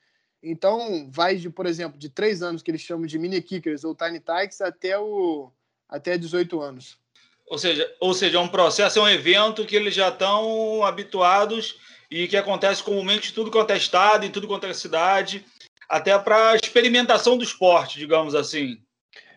Então, 0.41 1.09
vai, 1.11 1.37
de, 1.37 1.49
por 1.49 1.65
exemplo, 1.65 1.97
de 1.97 2.09
três 2.09 2.41
anos, 2.41 2.61
que 2.61 2.71
eles 2.71 2.81
chamam 2.81 3.05
de 3.05 3.17
mini 3.17 3.41
kickers 3.41 3.83
ou 3.83 3.95
tiny 3.95 4.19
tykes, 4.19 4.61
até, 4.61 4.97
o, 4.97 5.51
até 5.87 6.17
18 6.17 6.59
anos. 6.59 6.99
Ou 7.47 7.57
seja, 7.57 7.95
ou 7.99 8.13
seja, 8.13 8.37
é 8.37 8.41
um 8.41 8.47
processo, 8.47 8.99
é 8.99 9.01
um 9.01 9.09
evento 9.09 9.65
que 9.65 9.75
eles 9.75 9.93
já 9.93 10.09
estão 10.09 10.83
habituados 10.83 11.79
e 12.09 12.27
que 12.27 12.37
acontece 12.37 12.83
comumente 12.83 13.33
tudo 13.33 13.51
quanto 13.51 13.71
é 13.71 13.77
estado, 13.77 14.25
em 14.25 14.31
tudo 14.31 14.47
quanto 14.47 14.65
é 14.65 14.73
cidade, 14.73 15.45
até 15.87 16.17
para 16.17 16.55
experimentação 16.55 17.37
do 17.37 17.43
esporte, 17.43 17.99
digamos 17.99 18.33
assim. 18.33 18.79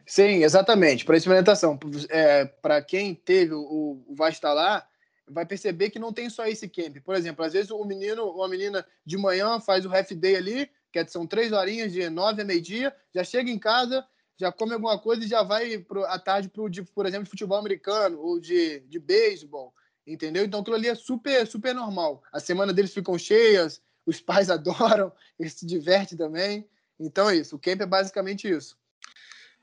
Sim, 0.06 0.42
exatamente. 0.42 1.04
Para 1.04 1.18
experimentação. 1.18 1.78
É, 2.08 2.46
para 2.46 2.80
quem 2.80 3.14
teve 3.14 3.52
o, 3.52 4.02
o 4.06 4.14
vai 4.14 4.30
estar 4.30 4.54
lá, 4.54 4.86
vai 5.30 5.44
perceber 5.44 5.90
que 5.90 5.98
não 5.98 6.12
tem 6.12 6.30
só 6.30 6.46
esse 6.46 6.66
camp. 6.66 6.96
Por 7.04 7.14
exemplo, 7.14 7.44
às 7.44 7.52
vezes 7.52 7.70
o 7.70 7.84
menino 7.84 8.24
ou 8.24 8.42
a 8.42 8.48
menina 8.48 8.86
de 9.04 9.18
manhã 9.18 9.60
faz 9.60 9.84
o 9.84 9.94
half 9.94 10.10
day 10.12 10.36
ali, 10.36 10.70
que 10.90 10.98
é, 10.98 11.06
são 11.06 11.26
três 11.26 11.52
horinhas 11.52 11.92
de 11.92 12.08
nove 12.08 12.40
a 12.40 12.44
meio-dia, 12.44 12.94
já 13.14 13.22
chega 13.22 13.50
em 13.50 13.58
casa, 13.58 14.02
já 14.38 14.52
come 14.52 14.72
alguma 14.72 14.98
coisa 14.98 15.24
e 15.24 15.28
já 15.28 15.42
vai 15.42 15.78
pro, 15.78 16.04
à 16.04 16.18
tarde 16.18 16.48
para 16.48 16.62
o, 16.62 16.70
por 16.94 17.06
exemplo, 17.06 17.24
de 17.24 17.30
futebol 17.30 17.58
americano 17.58 18.20
ou 18.20 18.38
de, 18.38 18.80
de 18.80 18.98
beisebol, 18.98 19.74
entendeu? 20.06 20.44
Então 20.44 20.60
aquilo 20.60 20.76
ali 20.76 20.88
é 20.88 20.94
super, 20.94 21.46
super 21.46 21.74
normal. 21.74 22.22
A 22.32 22.38
semana 22.38 22.72
deles 22.72 22.94
ficam 22.94 23.18
cheias, 23.18 23.82
os 24.06 24.20
pais 24.20 24.48
adoram, 24.48 25.12
eles 25.38 25.54
se 25.54 25.66
divertem 25.66 26.16
também. 26.16 26.66
Então 26.98 27.28
é 27.28 27.36
isso. 27.36 27.56
O 27.56 27.58
camp 27.58 27.80
é 27.80 27.86
basicamente 27.86 28.48
isso. 28.48 28.76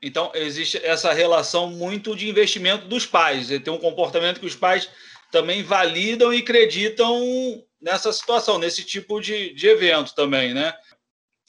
Então, 0.00 0.30
existe 0.34 0.76
essa 0.84 1.12
relação 1.12 1.70
muito 1.70 2.14
de 2.14 2.28
investimento 2.28 2.86
dos 2.86 3.06
pais. 3.06 3.48
Tem 3.48 3.72
um 3.72 3.78
comportamento 3.78 4.40
que 4.40 4.46
os 4.46 4.54
pais 4.54 4.90
também 5.32 5.62
validam 5.62 6.32
e 6.32 6.38
acreditam 6.38 7.64
nessa 7.80 8.12
situação, 8.12 8.58
nesse 8.58 8.84
tipo 8.84 9.20
de, 9.20 9.54
de 9.54 9.66
evento 9.66 10.14
também, 10.14 10.52
né? 10.52 10.74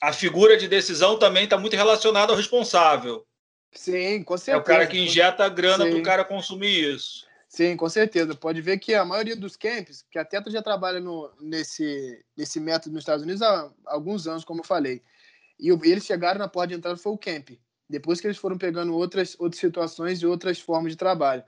A 0.02 0.14
figura 0.14 0.58
de 0.58 0.68
decisão 0.68 1.18
também 1.18 1.46
está 1.46 1.58
muito 1.58 1.76
relacionada 1.76 2.32
ao 2.32 2.38
responsável. 2.38 3.26
Sim, 3.74 4.24
com 4.24 4.38
certeza. 4.38 4.58
É 4.58 4.62
o 4.62 4.64
cara 4.64 4.88
que 4.88 5.00
injeta 5.00 5.44
a 5.44 5.50
grana 5.50 5.86
para 5.86 5.98
o 5.98 6.04
cara 6.04 6.24
consumir 6.24 6.96
isso. 6.96 7.26
Sim, 7.48 7.78
com 7.78 7.90
certeza. 7.90 8.36
Pode 8.36 8.62
ver 8.62 8.78
que 8.78 8.94
a 8.94 9.06
maioria 9.06 9.36
dos 9.36 9.56
camps, 9.56 10.06
que 10.12 10.20
a 10.20 10.26
Teta 10.26 10.52
já 10.52 10.62
trabalha 10.62 11.00
no, 11.00 11.32
nesse, 11.40 12.24
nesse 12.36 12.60
método 12.60 12.94
nos 12.94 13.02
Estados 13.02 13.24
Unidos 13.24 13.42
há 13.42 13.72
alguns 13.86 14.28
anos, 14.28 14.44
como 14.44 14.62
eu 14.62 14.66
falei. 14.66 15.02
E 15.60 15.70
eles 15.70 16.06
chegaram 16.06 16.40
na 16.40 16.48
porta 16.48 16.70
de 16.70 16.74
entrada, 16.76 16.98
foi 16.98 17.14
o 17.14 17.18
camp. 17.18 17.52
Depois 17.90 18.20
que 18.20 18.28
eles 18.28 18.38
foram 18.38 18.58
pegando 18.58 18.94
outras, 18.94 19.36
outras 19.40 19.60
situações 19.60 20.22
e 20.22 20.26
outras 20.26 20.60
formas 20.60 20.92
de 20.92 20.98
trabalho. 20.98 21.44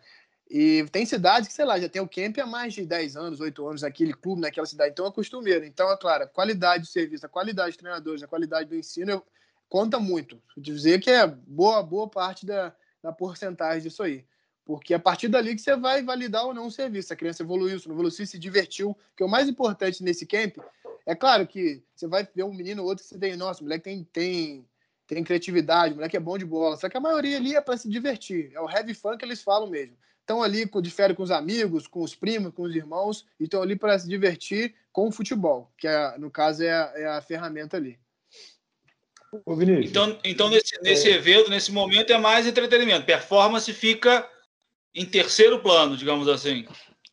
E 0.50 0.84
tem 0.92 1.06
cidades 1.06 1.48
que, 1.48 1.54
sei 1.54 1.64
lá, 1.64 1.80
já 1.80 1.88
tem 1.88 2.02
o 2.02 2.08
camp 2.08 2.40
há 2.40 2.46
mais 2.46 2.74
de 2.74 2.84
10 2.84 3.16
anos, 3.16 3.40
8 3.40 3.68
anos, 3.68 3.84
aquele 3.84 4.14
clube 4.14 4.42
naquela 4.42 4.66
cidade. 4.66 4.92
Então 4.92 5.06
é 5.06 5.12
costumeiro. 5.12 5.64
Então, 5.64 5.92
é 5.92 5.98
claro, 5.98 6.24
a 6.24 6.28
qualidade 6.28 6.84
do 6.84 6.90
serviço, 6.90 7.26
a 7.26 7.30
qualidade 7.30 7.70
dos 7.70 7.78
treinadores, 7.78 8.24
a 8.24 8.28
qualidade 8.28 8.68
do 8.68 8.76
ensino 8.76 9.24
conta 9.68 10.00
muito. 10.00 10.42
Vou 10.56 10.64
dizer 10.64 11.00
que 11.00 11.12
é 11.12 11.28
boa, 11.28 11.84
boa 11.84 12.10
parte 12.10 12.48
da, 12.48 12.74
da 13.04 13.12
porcentagem 13.12 13.84
disso 13.84 14.02
aí. 14.02 14.26
Porque 14.66 14.94
a 14.94 15.00
partir 15.00 15.28
dali 15.28 15.56
que 15.56 15.62
você 15.62 15.76
vai 15.76 16.04
validar 16.04 16.46
ou 16.46 16.54
não 16.54 16.68
o 16.68 16.72
serviço. 16.72 17.14
A 17.14 17.16
criança 17.16 17.44
evoluiu, 17.44 17.80
se 17.80 17.88
não 17.88 17.94
evoluiu, 17.94 18.12
se 18.12 18.40
divertiu. 18.40 18.98
Que 19.16 19.22
é 19.22 19.26
o 19.26 19.30
mais 19.30 19.48
importante 19.48 20.04
nesse 20.04 20.26
camp. 20.26 20.58
É 21.06 21.14
claro 21.14 21.46
que 21.46 21.84
você 21.96 22.08
vai 22.08 22.28
ver 22.36 22.44
um 22.44 22.54
menino 22.54 22.82
ou 22.82 22.90
outro 22.90 23.04
que 23.04 23.10
você 23.10 23.20
tem, 23.20 23.36
nossa, 23.36 23.62
o 23.62 23.64
moleque 23.64 23.84
tem, 23.84 24.04
tem 24.04 24.66
tem 25.08 25.24
criatividade, 25.24 25.94
o 25.94 25.96
moleque 25.96 26.16
é 26.16 26.20
bom 26.20 26.38
de 26.38 26.46
bola. 26.46 26.78
Só 26.78 26.88
que 26.88 26.96
a 26.96 27.00
maioria 27.00 27.38
ali 27.38 27.56
é 27.56 27.62
para 27.62 27.76
se 27.76 27.90
divertir. 27.90 28.52
É 28.54 28.62
o 28.62 28.70
heavy 28.70 28.94
fun 28.94 29.18
que 29.18 29.26
eles 29.26 29.42
falam 29.42 29.68
mesmo. 29.68 29.98
Estão 30.30 30.44
ali 30.44 30.68
com, 30.68 30.80
de 30.80 30.92
férias 30.92 31.18
com 31.18 31.24
os 31.24 31.32
amigos, 31.32 31.88
com 31.88 32.04
os 32.04 32.14
primos, 32.14 32.54
com 32.54 32.62
os 32.62 32.76
irmãos, 32.76 33.26
e 33.40 33.46
estão 33.46 33.64
ali 33.64 33.76
para 33.76 33.98
se 33.98 34.08
divertir 34.08 34.76
com 34.92 35.08
o 35.08 35.12
futebol, 35.12 35.74
que 35.76 35.88
é, 35.88 36.20
no 36.20 36.30
caso 36.30 36.64
é 36.64 36.70
a, 36.70 36.94
é 36.96 37.08
a 37.08 37.20
ferramenta 37.20 37.78
ali. 37.78 37.98
Ô, 39.44 39.60
então, 39.60 40.20
então 40.24 40.48
nesse, 40.48 40.80
nesse 40.84 41.10
é... 41.10 41.16
evento, 41.16 41.50
nesse 41.50 41.72
momento, 41.72 42.14
é 42.14 42.18
mais 42.20 42.46
entretenimento. 42.46 43.08
Performance 43.08 43.74
fica 43.74 44.30
em 44.94 45.04
terceiro 45.04 45.64
plano, 45.64 45.98
digamos 45.98 46.28
assim. 46.28 46.68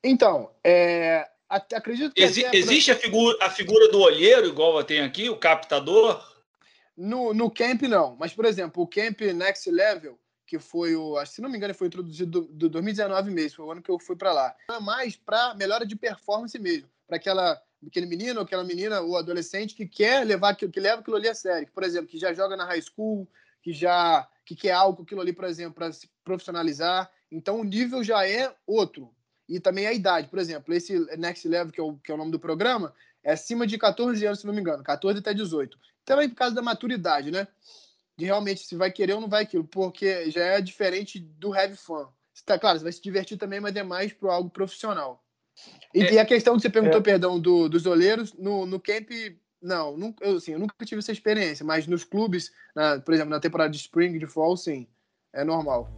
Então, 0.04 0.50
é, 0.62 1.26
acredito 1.49 2.12
que. 2.12 2.23
Exi 2.23 2.44
existe 2.52 2.90
a, 2.90 2.96
figura, 2.96 3.38
a 3.40 3.49
figura 3.49 3.90
do 3.90 3.99
olheiro, 3.99 4.46
igual 4.46 4.85
tem 4.85 5.00
aqui, 5.00 5.30
o 5.30 5.38
captador? 5.38 6.23
No, 6.94 7.32
no 7.32 7.50
camp, 7.50 7.80
não. 7.85 8.14
Mas, 8.20 8.35
por 8.35 8.44
exemplo, 8.44 8.82
o 8.82 8.87
camp 8.87 9.23
Next 9.23 9.70
Level, 9.70 10.18
que 10.46 10.58
foi 10.58 10.94
o. 10.94 11.24
Se 11.26 11.42
não 11.42 11.50
me 11.50 11.56
engano, 11.56 11.74
foi 11.74 11.88
introduzido 11.88 12.42
do, 12.42 12.46
do 12.46 12.68
2019 12.70 13.30
mesmo, 13.30 13.56
foi 13.56 13.64
o 13.66 13.72
ano 13.72 13.82
que 13.82 13.90
eu 13.90 13.98
fui 13.98 14.16
para 14.16 14.32
lá. 14.32 14.54
É 14.70 14.80
mais 14.80 15.16
para 15.16 15.54
melhora 15.54 15.84
de 15.84 15.96
performance 15.96 16.58
mesmo. 16.58 16.88
Para 17.06 17.16
aquela 17.16 17.60
aquele 17.86 18.06
menino, 18.06 18.40
aquela 18.40 18.64
menina, 18.64 19.00
ou 19.00 19.16
adolescente 19.16 19.74
que 19.74 19.86
quer 19.86 20.24
levar, 20.24 20.54
que, 20.54 20.68
que 20.68 20.80
leva 20.80 21.00
aquilo 21.00 21.16
ali 21.16 21.28
a 21.28 21.34
sério. 21.34 21.68
Por 21.72 21.82
exemplo, 21.82 22.08
que 22.08 22.18
já 22.18 22.32
joga 22.32 22.56
na 22.56 22.64
high 22.64 22.82
school, 22.82 23.28
que 23.62 23.72
já 23.72 24.26
que 24.44 24.54
quer 24.54 24.72
algo 24.72 25.02
aquilo 25.02 25.20
ali, 25.20 25.32
por 25.32 25.44
exemplo, 25.44 25.74
para 25.74 25.92
se 25.92 26.08
profissionalizar. 26.24 27.10
Então 27.30 27.60
o 27.60 27.64
nível 27.64 28.02
já 28.02 28.26
é 28.26 28.54
outro. 28.66 29.12
E 29.48 29.60
também 29.60 29.86
a 29.86 29.92
idade. 29.92 30.28
Por 30.28 30.38
exemplo, 30.38 30.72
esse 30.72 30.98
Next 31.16 31.46
Level, 31.46 31.72
que 31.72 31.80
é 31.80 31.82
o, 31.82 31.96
que 31.96 32.10
é 32.10 32.14
o 32.14 32.18
nome 32.18 32.30
do 32.30 32.38
programa, 32.38 32.94
é 33.22 33.32
acima 33.32 33.66
de 33.66 33.76
14 33.76 34.24
anos, 34.24 34.40
se 34.40 34.46
não 34.46 34.54
me 34.54 34.60
engano, 34.60 34.82
14 34.82 35.18
até 35.18 35.34
18. 35.34 35.78
Também 36.04 36.28
por 36.28 36.36
causa 36.36 36.54
da 36.54 36.62
maturidade, 36.62 37.30
né? 37.30 37.48
De 38.18 38.25
realmente 38.25 38.61
se 38.61 38.75
vai 38.75 38.90
querer 38.90 39.14
ou 39.14 39.20
não 39.20 39.28
vai 39.28 39.42
aquilo, 39.42 39.64
porque 39.64 40.30
já 40.30 40.40
é 40.40 40.61
diferente 40.61 41.18
do 41.18 41.54
heavy 41.54 41.76
fun. 41.76 42.06
Tá, 42.44 42.58
claro, 42.58 42.78
você 42.78 42.82
vai 42.82 42.92
se 42.92 43.02
divertir 43.02 43.37
também, 43.37 43.61
mas 43.61 43.75
é 43.76 43.82
mais 43.82 44.12
para 44.12 44.32
algo 44.32 44.50
profissional. 44.50 45.23
E, 45.94 46.02
é, 46.02 46.12
e, 46.14 46.18
a 46.18 46.25
questão 46.25 46.54
que 46.54 46.62
você 46.62 46.70
perguntou, 46.70 47.00
é, 47.00 47.02
perdão, 47.02 47.40
do, 47.40 47.68
dos 47.68 47.87
oleiros, 47.87 48.32
no, 48.35 48.66
no 48.66 48.78
camp, 48.78 49.11
não, 49.61 49.96
nunca, 49.96 50.25
eu, 50.25 50.37
assim, 50.37 50.52
eu 50.52 50.58
nunca 50.58 50.75
tive 50.85 50.99
essa 50.99 51.12
experiência, 51.12 51.64
mas 51.64 51.87
nos 51.87 52.04
clubes, 52.04 52.52
na, 52.75 53.00
por 53.00 53.14
exemplo, 53.14 53.30
na 53.30 53.40
temporada 53.40 53.70
de 53.70 53.78
spring, 53.78 54.18
de 54.18 54.26
fall, 54.26 54.56
sim, 54.56 54.87
é 55.32 55.44
normal. 55.44 55.90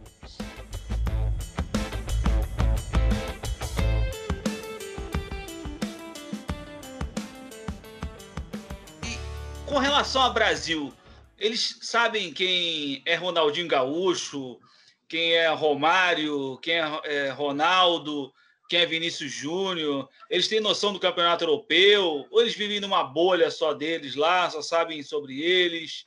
com 9.69 9.77
relação 9.77 10.23
ao 10.23 10.33
Brasil, 10.33 10.91
eles 11.39 11.77
sabem 11.81 12.33
quem 12.33 13.01
é 13.05 13.15
Ronaldinho 13.15 13.67
Gaúcho, 13.67 14.59
quem 15.07 15.33
é 15.33 15.47
Romário, 15.49 16.57
quem 16.57 16.75
é, 16.75 17.01
é 17.03 17.29
Ronaldo, 17.29 18.31
quem 18.69 18.81
é 18.81 18.85
Vinícius 18.85 19.31
Júnior? 19.31 20.07
Eles 20.29 20.47
têm 20.47 20.59
noção 20.59 20.93
do 20.93 20.99
campeonato 20.99 21.43
europeu? 21.43 22.27
Ou 22.29 22.41
eles 22.41 22.53
vivem 22.53 22.79
numa 22.79 23.03
bolha 23.03 23.49
só 23.49 23.73
deles 23.73 24.15
lá, 24.15 24.49
só 24.49 24.61
sabem 24.61 25.01
sobre 25.01 25.41
eles? 25.41 26.05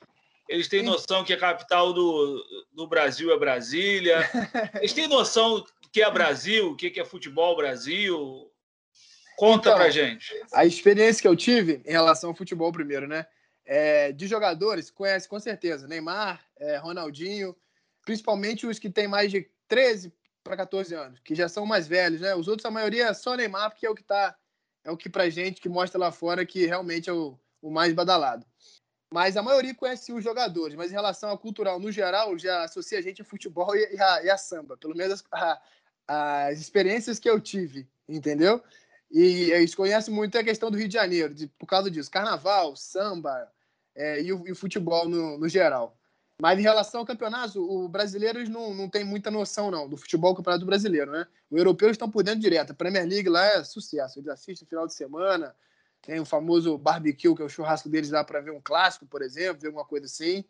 Eles 0.49 0.69
têm 0.69 0.83
noção 0.83 1.25
que 1.25 1.33
a 1.33 1.39
capital 1.39 1.93
do, 1.93 2.45
do 2.73 2.87
Brasil 2.87 3.33
é 3.33 3.39
Brasília? 3.39 4.29
Eles 4.77 4.93
têm 4.93 5.09
noção 5.09 5.61
do 5.61 5.67
que 5.91 6.03
é 6.03 6.11
Brasil, 6.11 6.71
o 6.71 6.77
que 6.77 7.01
é 7.01 7.05
futebol 7.05 7.57
Brasil? 7.57 8.49
Conta 9.37 9.71
então, 9.71 9.79
pra 9.79 9.91
gente. 9.91 10.33
A 10.53 10.65
experiência 10.65 11.23
que 11.23 11.29
eu 11.29 11.35
tive 11.35 11.83
em 11.85 11.91
relação 11.91 12.31
ao 12.31 12.37
futebol 12.37 12.71
primeiro, 12.71 13.09
né? 13.09 13.27
É, 13.65 14.13
de 14.13 14.27
jogadores, 14.27 14.91
conhece 14.91 15.29
com 15.29 15.39
certeza 15.39 15.87
Neymar, 15.87 16.45
é, 16.59 16.77
Ronaldinho, 16.77 17.57
principalmente 18.05 18.67
os 18.67 18.79
que 18.79 18.91
têm 18.91 19.07
mais 19.07 19.31
de 19.31 19.49
13, 19.69 20.13
para 20.43 20.57
14 20.57 20.95
anos, 20.95 21.21
que 21.21 21.35
já 21.35 21.49
são 21.49 21.65
mais 21.65 21.87
velhos, 21.87 22.21
né? 22.21 22.35
Os 22.35 22.49
outros, 22.49 22.67
a 22.67 22.71
maioria 22.71 23.07
é 23.07 23.15
só 23.15 23.37
Neymar, 23.37 23.71
porque 23.71 23.87
é 23.87 23.91
o 23.91 23.95
que 23.95 24.03
tá, 24.03 24.37
é 24.85 24.91
o 24.91 24.97
que 24.97 25.09
pra 25.09 25.31
gente, 25.31 25.61
que 25.61 25.69
mostra 25.69 25.99
lá 25.99 26.11
fora 26.11 26.45
que 26.45 26.67
realmente 26.67 27.09
é 27.09 27.13
o, 27.13 27.39
o 27.61 27.71
mais 27.71 27.93
badalado. 27.93 28.45
Mas 29.13 29.37
a 29.37 29.43
maioria 29.43 29.75
conhece 29.75 30.13
os 30.13 30.25
jogadores, 30.25 30.75
mas 30.75 30.91
em 30.91 30.95
relação 30.95 31.31
ao 31.31 31.39
cultural 31.39 31.79
no 31.79 31.93
geral, 31.93 32.37
já 32.39 32.65
associa 32.65 32.99
a 32.99 33.03
gente 33.03 33.23
a 33.23 33.25
futebol 33.25 33.77
e 33.77 34.01
a, 34.01 34.25
e 34.25 34.31
a 34.31 34.39
samba, 34.39 34.77
pelo 34.77 34.97
menos 34.97 35.23
a, 35.31 35.61
as 36.09 36.61
experiências 36.61 37.19
que 37.19 37.29
eu 37.29 37.39
tive, 37.41 37.87
entendeu? 38.09 38.63
E 39.13 39.51
eles 39.53 39.75
conhecem 39.75 40.13
muito 40.13 40.39
a 40.39 40.43
questão 40.43 40.71
do 40.71 40.79
Rio 40.79 40.89
de 40.89 40.95
Janeiro, 40.95 41.35
de, 41.35 41.47
por 41.47 41.67
causa 41.67 41.91
disso, 41.91 42.11
carnaval, 42.11 42.75
samba 42.75 43.47
é, 43.95 44.23
e, 44.23 44.33
o, 44.33 44.49
e, 44.49 44.53
o, 44.53 44.57
futebol 44.57 45.07
no, 45.07 45.37
no 45.37 45.49
geral. 45.51 45.99
Mas 46.41 46.59
em 46.59 46.63
relação 46.63 47.01
ao 47.01 47.07
campeonato, 47.07 47.63
o 47.63 47.87
brasileiro 47.89 48.43
não, 48.49 48.73
não 48.73 48.89
tem 48.89 49.05
muita 49.05 49.31
noção, 49.31 49.71
não, 49.71 49.87
do 49.87 49.99
futebol 49.99 50.35
campeonato 50.35 50.65
brasileiro, 50.65 51.13
né? 51.13 51.27
Os 51.51 51.59
europeus 51.59 51.93
estão 51.93 52.11
por 52.11 52.25
dentro 52.25 52.41
direto. 52.41 52.71
A 52.71 52.75
Premier 52.75 53.07
League 53.07 53.29
lá 53.29 53.45
é 53.45 53.63
sucesso. 53.63 54.19
Eles 54.19 54.31
assistem 54.31 54.67
final 54.67 54.87
de 54.87 54.95
semana, 54.95 55.55
tem 56.01 56.19
o 56.19 56.25
famoso 56.25 56.77
barbecue, 56.79 57.35
que 57.35 57.43
é 57.43 57.45
o 57.45 57.51
churrasco 57.51 57.91
deles 57.91 58.11
lá 58.11 58.25
para 58.25 58.41
ver 58.41 58.51
um 58.51 58.61
clássico, 58.61 59.07
por 59.07 59.21
exemplo, 59.21 59.61
ver 59.61 59.69
alguma 59.69 59.85
coisa 59.85 60.07
assim. 60.07 60.43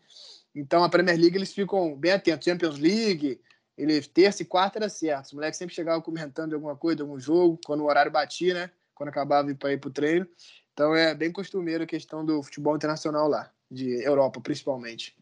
Então 0.54 0.84
a 0.84 0.88
Premier 0.88 1.18
League 1.18 1.36
eles 1.36 1.52
ficam 1.52 1.96
bem 1.96 2.12
atentos. 2.12 2.44
Champions 2.44 2.78
League, 2.78 3.40
ele 3.76 4.00
terça 4.02 4.42
e 4.42 4.46
quarta 4.46 4.78
era 4.78 4.88
certo. 4.88 5.26
Os 5.26 5.32
moleques 5.32 5.58
sempre 5.58 5.74
chegavam 5.74 6.00
comentando 6.00 6.50
de 6.50 6.54
alguma 6.54 6.76
coisa, 6.76 6.96
de 6.96 7.02
algum 7.02 7.18
jogo, 7.18 7.58
quando 7.64 7.80
o 7.82 7.86
horário 7.86 8.10
batia, 8.10 8.54
né? 8.54 8.70
Quando 8.94 9.08
acabava 9.08 9.52
para 9.54 9.72
ir 9.72 9.78
para 9.78 9.88
o 9.88 9.92
treino. 9.92 10.26
Então 10.72 10.94
é 10.94 11.14
bem 11.14 11.32
costumeiro 11.32 11.84
a 11.84 11.86
questão 11.86 12.24
do 12.24 12.42
futebol 12.42 12.76
internacional 12.76 13.28
lá, 13.28 13.50
de 13.70 14.02
Europa 14.02 14.40
principalmente. 14.40 15.14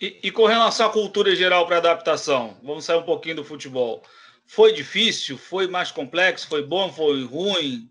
E, 0.00 0.18
e 0.22 0.30
com 0.30 0.46
relação 0.46 0.86
à 0.88 0.92
cultura 0.92 1.34
geral 1.34 1.66
para 1.66 1.78
adaptação, 1.78 2.56
vamos 2.62 2.84
sair 2.84 2.98
um 2.98 3.04
pouquinho 3.04 3.36
do 3.36 3.44
futebol. 3.44 4.02
Foi 4.44 4.72
difícil? 4.72 5.38
Foi 5.38 5.66
mais 5.66 5.90
complexo? 5.90 6.48
Foi 6.48 6.64
bom? 6.64 6.92
Foi 6.92 7.24
ruim? 7.24 7.88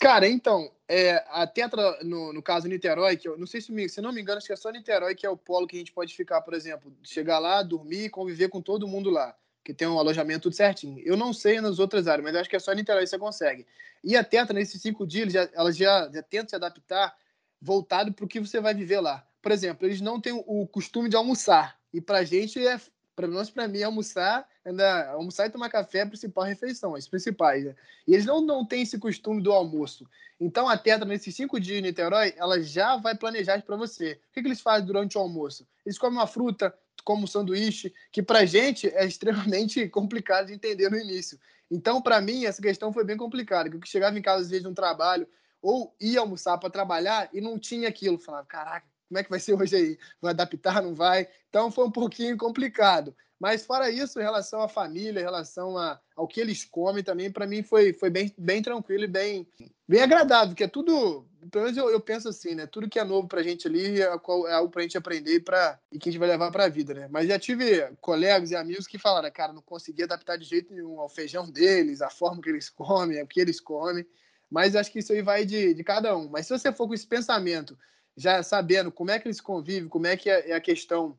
Cara, 0.00 0.26
então, 0.26 0.70
é, 0.88 1.24
a 1.28 1.46
Tetra, 1.46 1.98
no, 2.02 2.32
no 2.32 2.42
caso 2.42 2.68
Niterói, 2.68 3.16
que 3.16 3.28
eu 3.28 3.38
não 3.38 3.46
sei 3.46 3.60
se, 3.60 3.72
me, 3.72 3.88
se 3.88 4.00
não 4.00 4.12
me 4.12 4.20
engano, 4.20 4.38
acho 4.38 4.46
que 4.46 4.52
é 4.52 4.56
só 4.56 4.70
Niterói 4.70 5.14
que 5.14 5.24
é 5.24 5.30
o 5.30 5.36
polo 5.36 5.66
que 5.66 5.76
a 5.76 5.78
gente 5.78 5.92
pode 5.92 6.14
ficar, 6.14 6.40
por 6.42 6.54
exemplo, 6.54 6.92
chegar 7.02 7.38
lá, 7.38 7.62
dormir 7.62 8.04
e 8.04 8.10
conviver 8.10 8.48
com 8.48 8.60
todo 8.60 8.88
mundo 8.88 9.10
lá, 9.10 9.34
que 9.64 9.72
tem 9.72 9.88
um 9.88 9.98
alojamento 9.98 10.42
tudo 10.42 10.54
certinho. 10.54 11.00
Eu 11.04 11.16
não 11.16 11.32
sei 11.32 11.60
nas 11.60 11.78
outras 11.78 12.06
áreas, 12.06 12.24
mas 12.24 12.36
acho 12.36 12.50
que 12.50 12.56
é 12.56 12.60
só 12.60 12.72
Niterói 12.72 13.04
que 13.04 13.08
você 13.08 13.18
consegue. 13.18 13.66
E 14.02 14.16
a 14.16 14.22
Tetra, 14.22 14.52
nesses 14.52 14.80
cinco 14.82 15.06
dias, 15.06 15.32
já, 15.32 15.48
ela 15.54 15.72
já, 15.72 16.10
já 16.12 16.22
tenta 16.22 16.50
se 16.50 16.56
adaptar 16.56 17.16
voltado 17.60 18.12
para 18.12 18.24
o 18.24 18.28
que 18.28 18.38
você 18.38 18.60
vai 18.60 18.74
viver 18.74 19.00
lá 19.00 19.26
por 19.44 19.52
exemplo, 19.52 19.86
eles 19.86 20.00
não 20.00 20.18
têm 20.18 20.32
o 20.32 20.66
costume 20.66 21.10
de 21.10 21.16
almoçar. 21.16 21.78
E 21.92 22.00
para 22.00 22.20
a 22.20 22.24
gente, 22.24 22.66
é, 22.66 22.80
para 23.14 23.28
nós, 23.28 23.50
para 23.50 23.68
mim, 23.68 23.82
almoçar, 23.82 24.48
ainda, 24.64 25.10
almoçar 25.10 25.46
e 25.46 25.50
tomar 25.50 25.68
café 25.68 25.98
é 25.98 26.02
a 26.02 26.06
principal 26.06 26.44
refeição, 26.44 26.94
as 26.94 27.06
principais. 27.06 27.62
Né? 27.62 27.74
E 28.08 28.14
eles 28.14 28.24
não, 28.24 28.40
não 28.40 28.64
têm 28.64 28.80
esse 28.80 28.98
costume 28.98 29.42
do 29.42 29.52
almoço. 29.52 30.08
Então, 30.40 30.66
a 30.66 30.78
Tetra, 30.78 31.04
nesses 31.04 31.36
cinco 31.36 31.60
dias 31.60 31.78
em 31.78 31.82
Niterói, 31.82 32.32
ela 32.38 32.62
já 32.62 32.96
vai 32.96 33.14
planejar 33.14 33.60
para 33.60 33.76
você. 33.76 34.12
O 34.30 34.32
que, 34.32 34.40
que 34.40 34.48
eles 34.48 34.62
fazem 34.62 34.86
durante 34.86 35.18
o 35.18 35.20
almoço? 35.20 35.68
Eles 35.84 35.98
comem 35.98 36.18
uma 36.18 36.26
fruta, 36.26 36.74
como 37.02 37.26
sanduíche, 37.26 37.92
que 38.12 38.22
para 38.22 38.46
gente 38.46 38.88
é 38.88 39.04
extremamente 39.04 39.86
complicado 39.90 40.46
de 40.46 40.54
entender 40.54 40.90
no 40.90 40.98
início. 40.98 41.38
Então, 41.70 42.00
para 42.00 42.20
mim, 42.20 42.44
essa 42.44 42.62
questão 42.62 42.92
foi 42.92 43.04
bem 43.04 43.16
complicada. 43.16 43.70
Que 43.70 43.76
eu 43.76 43.80
chegava 43.84 44.18
em 44.18 44.22
casa, 44.22 44.42
às 44.42 44.50
vezes, 44.50 44.62
de 44.62 44.68
um 44.68 44.74
trabalho, 44.74 45.26
ou 45.60 45.94
ia 46.00 46.20
almoçar 46.20 46.58
para 46.58 46.70
trabalhar 46.70 47.28
e 47.32 47.40
não 47.40 47.58
tinha 47.58 47.88
aquilo. 47.88 48.18
Falava, 48.18 48.46
caraca, 48.46 48.86
como 49.08 49.18
é 49.18 49.24
que 49.24 49.30
vai 49.30 49.40
ser 49.40 49.54
hoje 49.54 49.76
aí? 49.76 49.98
Vai 50.20 50.32
adaptar, 50.32 50.82
não 50.82 50.94
vai? 50.94 51.28
Então 51.48 51.70
foi 51.70 51.86
um 51.86 51.90
pouquinho 51.90 52.36
complicado. 52.36 53.14
Mas 53.38 53.66
fora 53.66 53.90
isso, 53.90 54.18
em 54.18 54.22
relação 54.22 54.62
à 54.62 54.68
família, 54.68 55.20
em 55.20 55.24
relação 55.24 55.76
a, 55.76 56.00
ao 56.16 56.26
que 56.26 56.40
eles 56.40 56.64
comem 56.64 57.02
também, 57.02 57.30
para 57.30 57.46
mim 57.46 57.62
foi, 57.62 57.92
foi 57.92 58.08
bem, 58.08 58.32
bem 58.38 58.62
tranquilo 58.62 59.04
e 59.04 59.08
bem, 59.08 59.46
bem 59.86 60.00
agradável, 60.00 60.54
que 60.54 60.64
é 60.64 60.68
tudo, 60.68 61.26
pelo 61.50 61.64
menos 61.64 61.76
eu, 61.76 61.90
eu 61.90 62.00
penso 62.00 62.28
assim, 62.28 62.54
né? 62.54 62.66
Tudo 62.66 62.88
que 62.88 62.98
é 62.98 63.04
novo 63.04 63.28
para 63.28 63.40
a 63.40 63.42
gente 63.42 63.66
ali 63.66 64.00
é, 64.00 64.04
é 64.04 64.52
algo 64.52 64.70
para 64.70 64.80
a 64.80 64.82
gente 64.82 64.96
aprender 64.96 65.40
pra, 65.40 65.78
e 65.92 65.98
que 65.98 66.08
a 66.08 66.12
gente 66.12 66.18
vai 66.18 66.28
levar 66.28 66.50
para 66.50 66.64
a 66.64 66.68
vida, 66.68 66.94
né? 66.94 67.08
Mas 67.10 67.28
já 67.28 67.38
tive 67.38 67.82
colegas 68.00 68.50
e 68.50 68.56
amigos 68.56 68.86
que 68.86 68.98
falaram, 68.98 69.30
cara, 69.30 69.52
não 69.52 69.62
consegui 69.62 70.04
adaptar 70.04 70.38
de 70.38 70.44
jeito 70.44 70.72
nenhum 70.72 71.00
ao 71.00 71.08
feijão 71.08 71.50
deles, 71.50 72.00
a 72.00 72.08
forma 72.08 72.40
que 72.40 72.48
eles 72.48 72.70
comem, 72.70 73.20
o 73.20 73.26
que 73.26 73.40
eles 73.40 73.60
comem. 73.60 74.06
Mas 74.50 74.76
acho 74.76 74.92
que 74.92 75.00
isso 75.00 75.12
aí 75.12 75.20
vai 75.20 75.44
de, 75.44 75.74
de 75.74 75.82
cada 75.82 76.16
um. 76.16 76.28
Mas 76.28 76.46
se 76.46 76.56
você 76.56 76.72
for 76.72 76.86
com 76.86 76.94
esse 76.94 77.06
pensamento 77.06 77.76
já 78.16 78.42
sabendo 78.42 78.92
como 78.92 79.10
é 79.10 79.18
que 79.18 79.26
eles 79.26 79.40
convivem, 79.40 79.88
como 79.88 80.06
é 80.06 80.16
que 80.16 80.30
é, 80.30 80.50
é 80.50 80.54
a 80.54 80.60
questão 80.60 81.16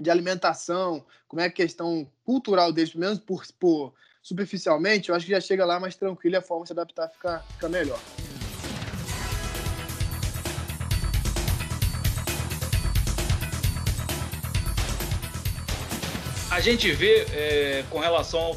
de 0.00 0.10
alimentação, 0.10 1.04
como 1.28 1.40
é 1.40 1.46
a 1.46 1.50
questão 1.50 2.10
cultural 2.24 2.72
deles, 2.72 2.90
pelo 2.90 3.04
menos 3.04 3.18
por, 3.18 3.46
por 3.58 3.94
superficialmente, 4.22 5.08
eu 5.08 5.14
acho 5.14 5.26
que 5.26 5.32
já 5.32 5.40
chega 5.40 5.64
lá 5.64 5.78
mais 5.78 5.94
tranquilo 5.94 6.34
e 6.34 6.38
a 6.38 6.42
forma 6.42 6.64
de 6.64 6.68
se 6.68 6.72
adaptar 6.72 7.08
fica, 7.10 7.38
fica 7.52 7.68
melhor. 7.68 8.00
A 16.50 16.60
gente 16.60 16.90
vê 16.92 17.26
é, 17.32 17.84
com 17.90 17.98
relação 17.98 18.40
ao 18.40 18.56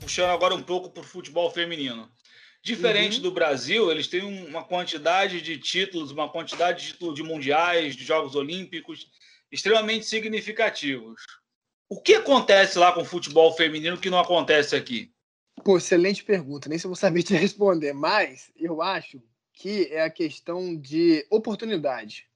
puxando 0.00 0.30
agora 0.30 0.54
um 0.54 0.62
pouco 0.62 0.90
para 0.90 1.00
o 1.00 1.04
futebol 1.04 1.50
feminino. 1.50 2.08
Diferente 2.66 3.18
uhum. 3.18 3.22
do 3.22 3.30
Brasil, 3.30 3.92
eles 3.92 4.08
têm 4.08 4.24
uma 4.24 4.64
quantidade 4.64 5.40
de 5.40 5.56
títulos, 5.56 6.10
uma 6.10 6.28
quantidade 6.28 6.82
de 6.82 6.92
títulos 6.94 7.14
de 7.14 7.22
mundiais, 7.22 7.94
de 7.94 8.04
Jogos 8.04 8.34
Olímpicos 8.34 9.08
extremamente 9.52 10.04
significativos. 10.04 11.22
O 11.88 12.00
que 12.00 12.16
acontece 12.16 12.76
lá 12.76 12.90
com 12.90 13.02
o 13.02 13.04
futebol 13.04 13.52
feminino 13.52 13.96
que 13.96 14.10
não 14.10 14.18
acontece 14.18 14.74
aqui? 14.74 15.12
Pô, 15.62 15.76
excelente 15.76 16.24
pergunta. 16.24 16.68
Nem 16.68 16.76
se 16.76 16.86
eu 16.86 16.88
vou 16.88 16.96
saber 16.96 17.22
te 17.22 17.34
responder, 17.36 17.92
mas 17.92 18.50
eu 18.56 18.82
acho 18.82 19.22
que 19.52 19.86
é 19.92 20.02
a 20.02 20.10
questão 20.10 20.76
de 20.76 21.24
oportunidade. 21.30 22.26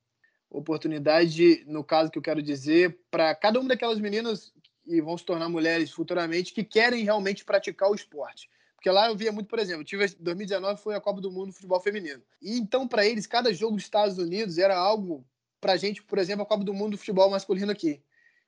Oportunidade, 0.49 1.65
no 1.67 1.83
caso 1.83 2.09
que 2.09 2.19
eu 2.19 2.23
quero 2.23 2.41
dizer, 2.41 3.01
para 3.11 3.35
cada 3.35 3.59
uma 3.59 3.71
daquelas 3.71 3.99
meninas 3.99 4.53
que 4.85 5.03
vão 5.03 5.19
se 5.19 5.25
tornar 5.25 5.49
mulheres 5.49 5.91
futuramente 5.91 6.55
que 6.55 6.63
querem 6.63 7.03
realmente 7.03 7.45
praticar 7.45 7.91
o 7.91 7.97
esporte. 7.97 8.49
Porque 8.81 8.89
lá 8.89 9.09
eu 9.09 9.15
via 9.15 9.31
muito, 9.31 9.47
por 9.47 9.59
exemplo, 9.59 9.85
tive 9.85 10.09
2019 10.19 10.81
foi 10.81 10.95
a 10.95 11.01
Copa 11.01 11.21
do 11.21 11.31
Mundo 11.31 11.49
do 11.49 11.53
futebol 11.53 11.79
feminino. 11.81 12.23
E 12.41 12.59
então 12.59 12.89
para 12.89 13.05
eles 13.05 13.27
cada 13.27 13.53
jogo 13.53 13.77
dos 13.77 13.85
Estados 13.85 14.17
Unidos 14.17 14.57
era 14.57 14.75
algo 14.75 15.23
pra 15.61 15.77
gente, 15.77 16.03
por 16.03 16.17
exemplo, 16.17 16.43
a 16.45 16.47
Copa 16.47 16.65
do 16.65 16.73
Mundo 16.73 16.93
do 16.93 16.99
futebol 16.99 17.29
masculino 17.29 17.71
aqui. 17.71 18.03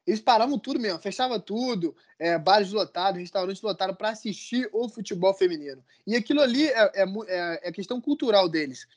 Eles 0.07 0.21
paravam 0.21 0.59
tudo 0.59 0.81
mesmo, 0.81 0.99
fechava 0.99 1.39
tudo, 1.39 1.95
é, 2.19 2.39
bares 2.39 2.73
lotados, 2.73 3.21
restaurantes 3.21 3.61
lotados 3.61 3.95
para 3.95 4.09
assistir 4.09 4.71
o 4.73 4.89
futebol 4.89 5.35
feminino. 5.35 5.85
E 6.07 6.17
aquilo 6.17 6.41
ali 6.41 6.67
é, 6.67 6.91
é, 6.95 7.05
é, 7.29 7.69
é 7.69 7.73
questão 7.73 8.01
cultural 8.01 8.49
deles. 8.49 8.89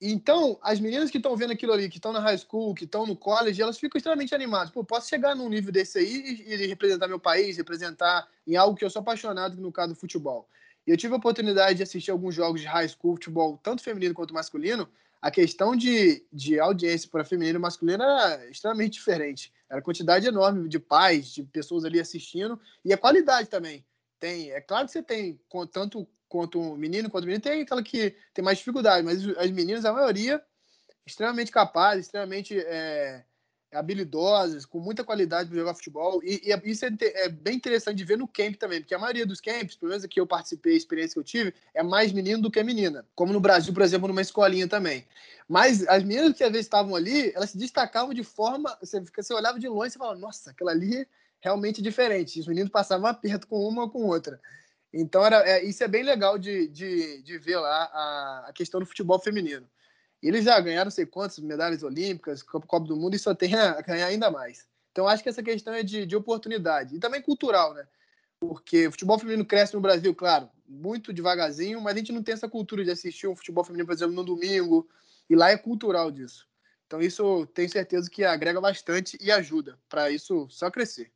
Então, 0.00 0.56
as 0.62 0.78
meninas 0.78 1.10
que 1.10 1.16
estão 1.16 1.36
vendo 1.36 1.52
aquilo 1.52 1.72
ali, 1.72 1.88
que 1.88 1.96
estão 1.96 2.12
na 2.12 2.20
high 2.20 2.38
school, 2.38 2.72
que 2.72 2.84
estão 2.84 3.04
no 3.04 3.16
college, 3.16 3.60
elas 3.60 3.78
ficam 3.78 3.98
extremamente 3.98 4.32
animadas. 4.32 4.70
Pô, 4.70 4.84
posso 4.84 5.08
chegar 5.08 5.34
num 5.34 5.48
nível 5.48 5.72
desse 5.72 5.98
aí 5.98 6.44
e, 6.46 6.54
e, 6.54 6.66
representar 6.66 7.08
meu 7.08 7.18
país, 7.18 7.56
representar 7.56 8.28
em 8.46 8.54
algo 8.54 8.76
que 8.76 8.84
eu 8.84 8.90
sou 8.90 9.00
apaixonado, 9.00 9.60
no 9.60 9.72
caso 9.72 9.94
do 9.94 9.98
futebol. 9.98 10.48
E 10.86 10.90
eu 10.90 10.96
tive 10.96 11.14
a 11.14 11.16
oportunidade 11.16 11.78
de 11.78 11.82
assistir 11.82 12.12
alguns 12.12 12.34
jogos 12.34 12.60
de 12.60 12.66
high 12.68 12.88
school, 12.88 13.14
futebol, 13.14 13.58
tanto 13.60 13.82
feminino 13.82 14.14
quanto 14.14 14.32
masculino. 14.32 14.88
A 15.20 15.32
questão 15.32 15.74
de, 15.74 16.24
de 16.32 16.60
audiência 16.60 17.08
para 17.10 17.24
feminino 17.24 17.58
e 17.58 17.60
masculino 17.60 18.04
era 18.04 18.48
extremamente 18.48 18.92
diferente. 18.92 19.52
Era 19.68 19.82
quantidade 19.82 20.28
enorme 20.28 20.68
de 20.68 20.78
pais, 20.78 21.34
de 21.34 21.42
pessoas 21.42 21.84
ali 21.84 21.98
assistindo, 21.98 22.58
e 22.84 22.92
a 22.92 22.96
qualidade 22.96 23.48
também. 23.48 23.84
Tem, 24.20 24.50
é 24.52 24.60
claro 24.60 24.86
que 24.86 24.92
você 24.92 25.02
tem 25.02 25.40
tanto 25.72 26.08
quanto 26.28 26.76
menino 26.76 27.10
quanto 27.10 27.24
menino, 27.24 27.42
tem 27.42 27.62
aquela 27.62 27.82
que 27.82 28.14
tem 28.34 28.44
mais 28.44 28.58
dificuldade, 28.58 29.04
mas 29.04 29.26
as 29.36 29.50
meninas, 29.50 29.84
a 29.84 29.92
maioria, 29.92 30.42
extremamente 31.06 31.50
capazes, 31.50 32.06
extremamente 32.06 32.58
é, 32.58 33.24
habilidosas, 33.72 34.64
com 34.64 34.78
muita 34.78 35.04
qualidade 35.04 35.48
para 35.48 35.58
jogar 35.58 35.74
futebol. 35.74 36.22
E, 36.22 36.40
e 36.44 36.52
é, 36.52 36.60
isso 36.64 36.84
é, 36.84 36.90
é, 37.00 37.28
bem 37.28 37.56
interessante 37.56 37.96
de 37.96 38.04
ver 38.04 38.16
no 38.16 38.26
camp 38.26 38.56
também, 38.56 38.80
porque 38.80 38.94
a 38.94 38.98
maioria 38.98 39.26
dos 39.26 39.40
camps, 39.40 39.76
pelo 39.76 39.90
menos 39.90 40.04
aqui 40.04 40.20
eu 40.20 40.26
participei, 40.26 40.74
a 40.74 40.76
experiência 40.76 41.14
que 41.14 41.18
eu 41.18 41.24
tive, 41.24 41.54
é 41.74 41.82
mais 41.82 42.12
menino 42.12 42.42
do 42.42 42.50
que 42.50 42.62
menina. 42.62 43.04
Como 43.14 43.32
no 43.32 43.40
Brasil, 43.40 43.72
por 43.72 43.82
exemplo, 43.82 44.08
numa 44.08 44.22
escolinha 44.22 44.68
também. 44.68 45.06
Mas 45.48 45.86
as 45.88 46.02
meninas 46.02 46.36
que 46.36 46.44
às 46.44 46.50
vezes 46.50 46.66
estavam 46.66 46.94
ali, 46.94 47.32
elas 47.34 47.50
se 47.50 47.58
destacavam 47.58 48.14
de 48.14 48.22
forma. 48.22 48.76
Você, 48.80 49.00
você 49.00 49.34
olhava 49.34 49.58
de 49.58 49.68
longe 49.68 49.94
e 49.94 49.98
falava, 49.98 50.18
nossa, 50.18 50.50
aquela 50.50 50.70
ali 50.70 51.02
é 51.02 51.06
realmente 51.40 51.82
diferente. 51.82 52.40
Os 52.40 52.46
meninos 52.46 52.70
passavam 52.70 53.06
aperto 53.06 53.46
com 53.46 53.56
uma 53.66 53.82
ou 53.82 53.90
com 53.90 54.04
outra. 54.04 54.40
Então, 54.92 55.24
era, 55.24 55.46
é, 55.48 55.64
isso 55.64 55.84
é 55.84 55.88
bem 55.88 56.02
legal 56.02 56.38
de, 56.38 56.66
de, 56.68 57.22
de 57.22 57.38
ver 57.38 57.58
lá 57.58 57.84
a, 57.92 58.44
a 58.48 58.52
questão 58.52 58.80
do 58.80 58.86
futebol 58.86 59.18
feminino. 59.18 59.68
Eles 60.22 60.44
já 60.44 60.58
ganharam 60.60 60.90
sei 60.90 61.06
quantas 61.06 61.38
medalhas 61.38 61.82
olímpicas, 61.82 62.42
Copa 62.42 62.80
do 62.80 62.96
Mundo, 62.96 63.14
e 63.14 63.18
só 63.18 63.34
tem 63.34 63.54
a 63.54 63.80
ganhar 63.82 64.06
ainda 64.06 64.30
mais. 64.30 64.66
Então, 64.90 65.06
acho 65.06 65.22
que 65.22 65.28
essa 65.28 65.42
questão 65.42 65.72
é 65.74 65.82
de, 65.82 66.06
de 66.06 66.16
oportunidade. 66.16 66.96
E 66.96 66.98
também 66.98 67.22
cultural, 67.22 67.74
né? 67.74 67.86
Porque 68.40 68.86
o 68.86 68.90
futebol 68.90 69.18
feminino 69.18 69.44
cresce 69.44 69.74
no 69.74 69.80
Brasil, 69.80 70.14
claro, 70.14 70.48
muito 70.66 71.12
devagarzinho, 71.12 71.80
mas 71.80 71.94
a 71.94 71.98
gente 71.98 72.12
não 72.12 72.22
tem 72.22 72.32
essa 72.32 72.48
cultura 72.48 72.84
de 72.84 72.90
assistir 72.90 73.26
um 73.26 73.36
futebol 73.36 73.64
feminino, 73.64 73.86
por 73.86 73.92
exemplo, 73.92 74.14
no 74.14 74.24
domingo. 74.24 74.88
E 75.28 75.36
lá 75.36 75.50
é 75.50 75.56
cultural 75.56 76.10
disso. 76.10 76.48
Então, 76.86 77.00
isso 77.00 77.46
tenho 77.48 77.68
certeza 77.68 78.08
que 78.08 78.24
agrega 78.24 78.60
bastante 78.60 79.18
e 79.20 79.30
ajuda 79.30 79.78
para 79.88 80.10
isso 80.10 80.48
só 80.50 80.70
crescer. 80.70 81.12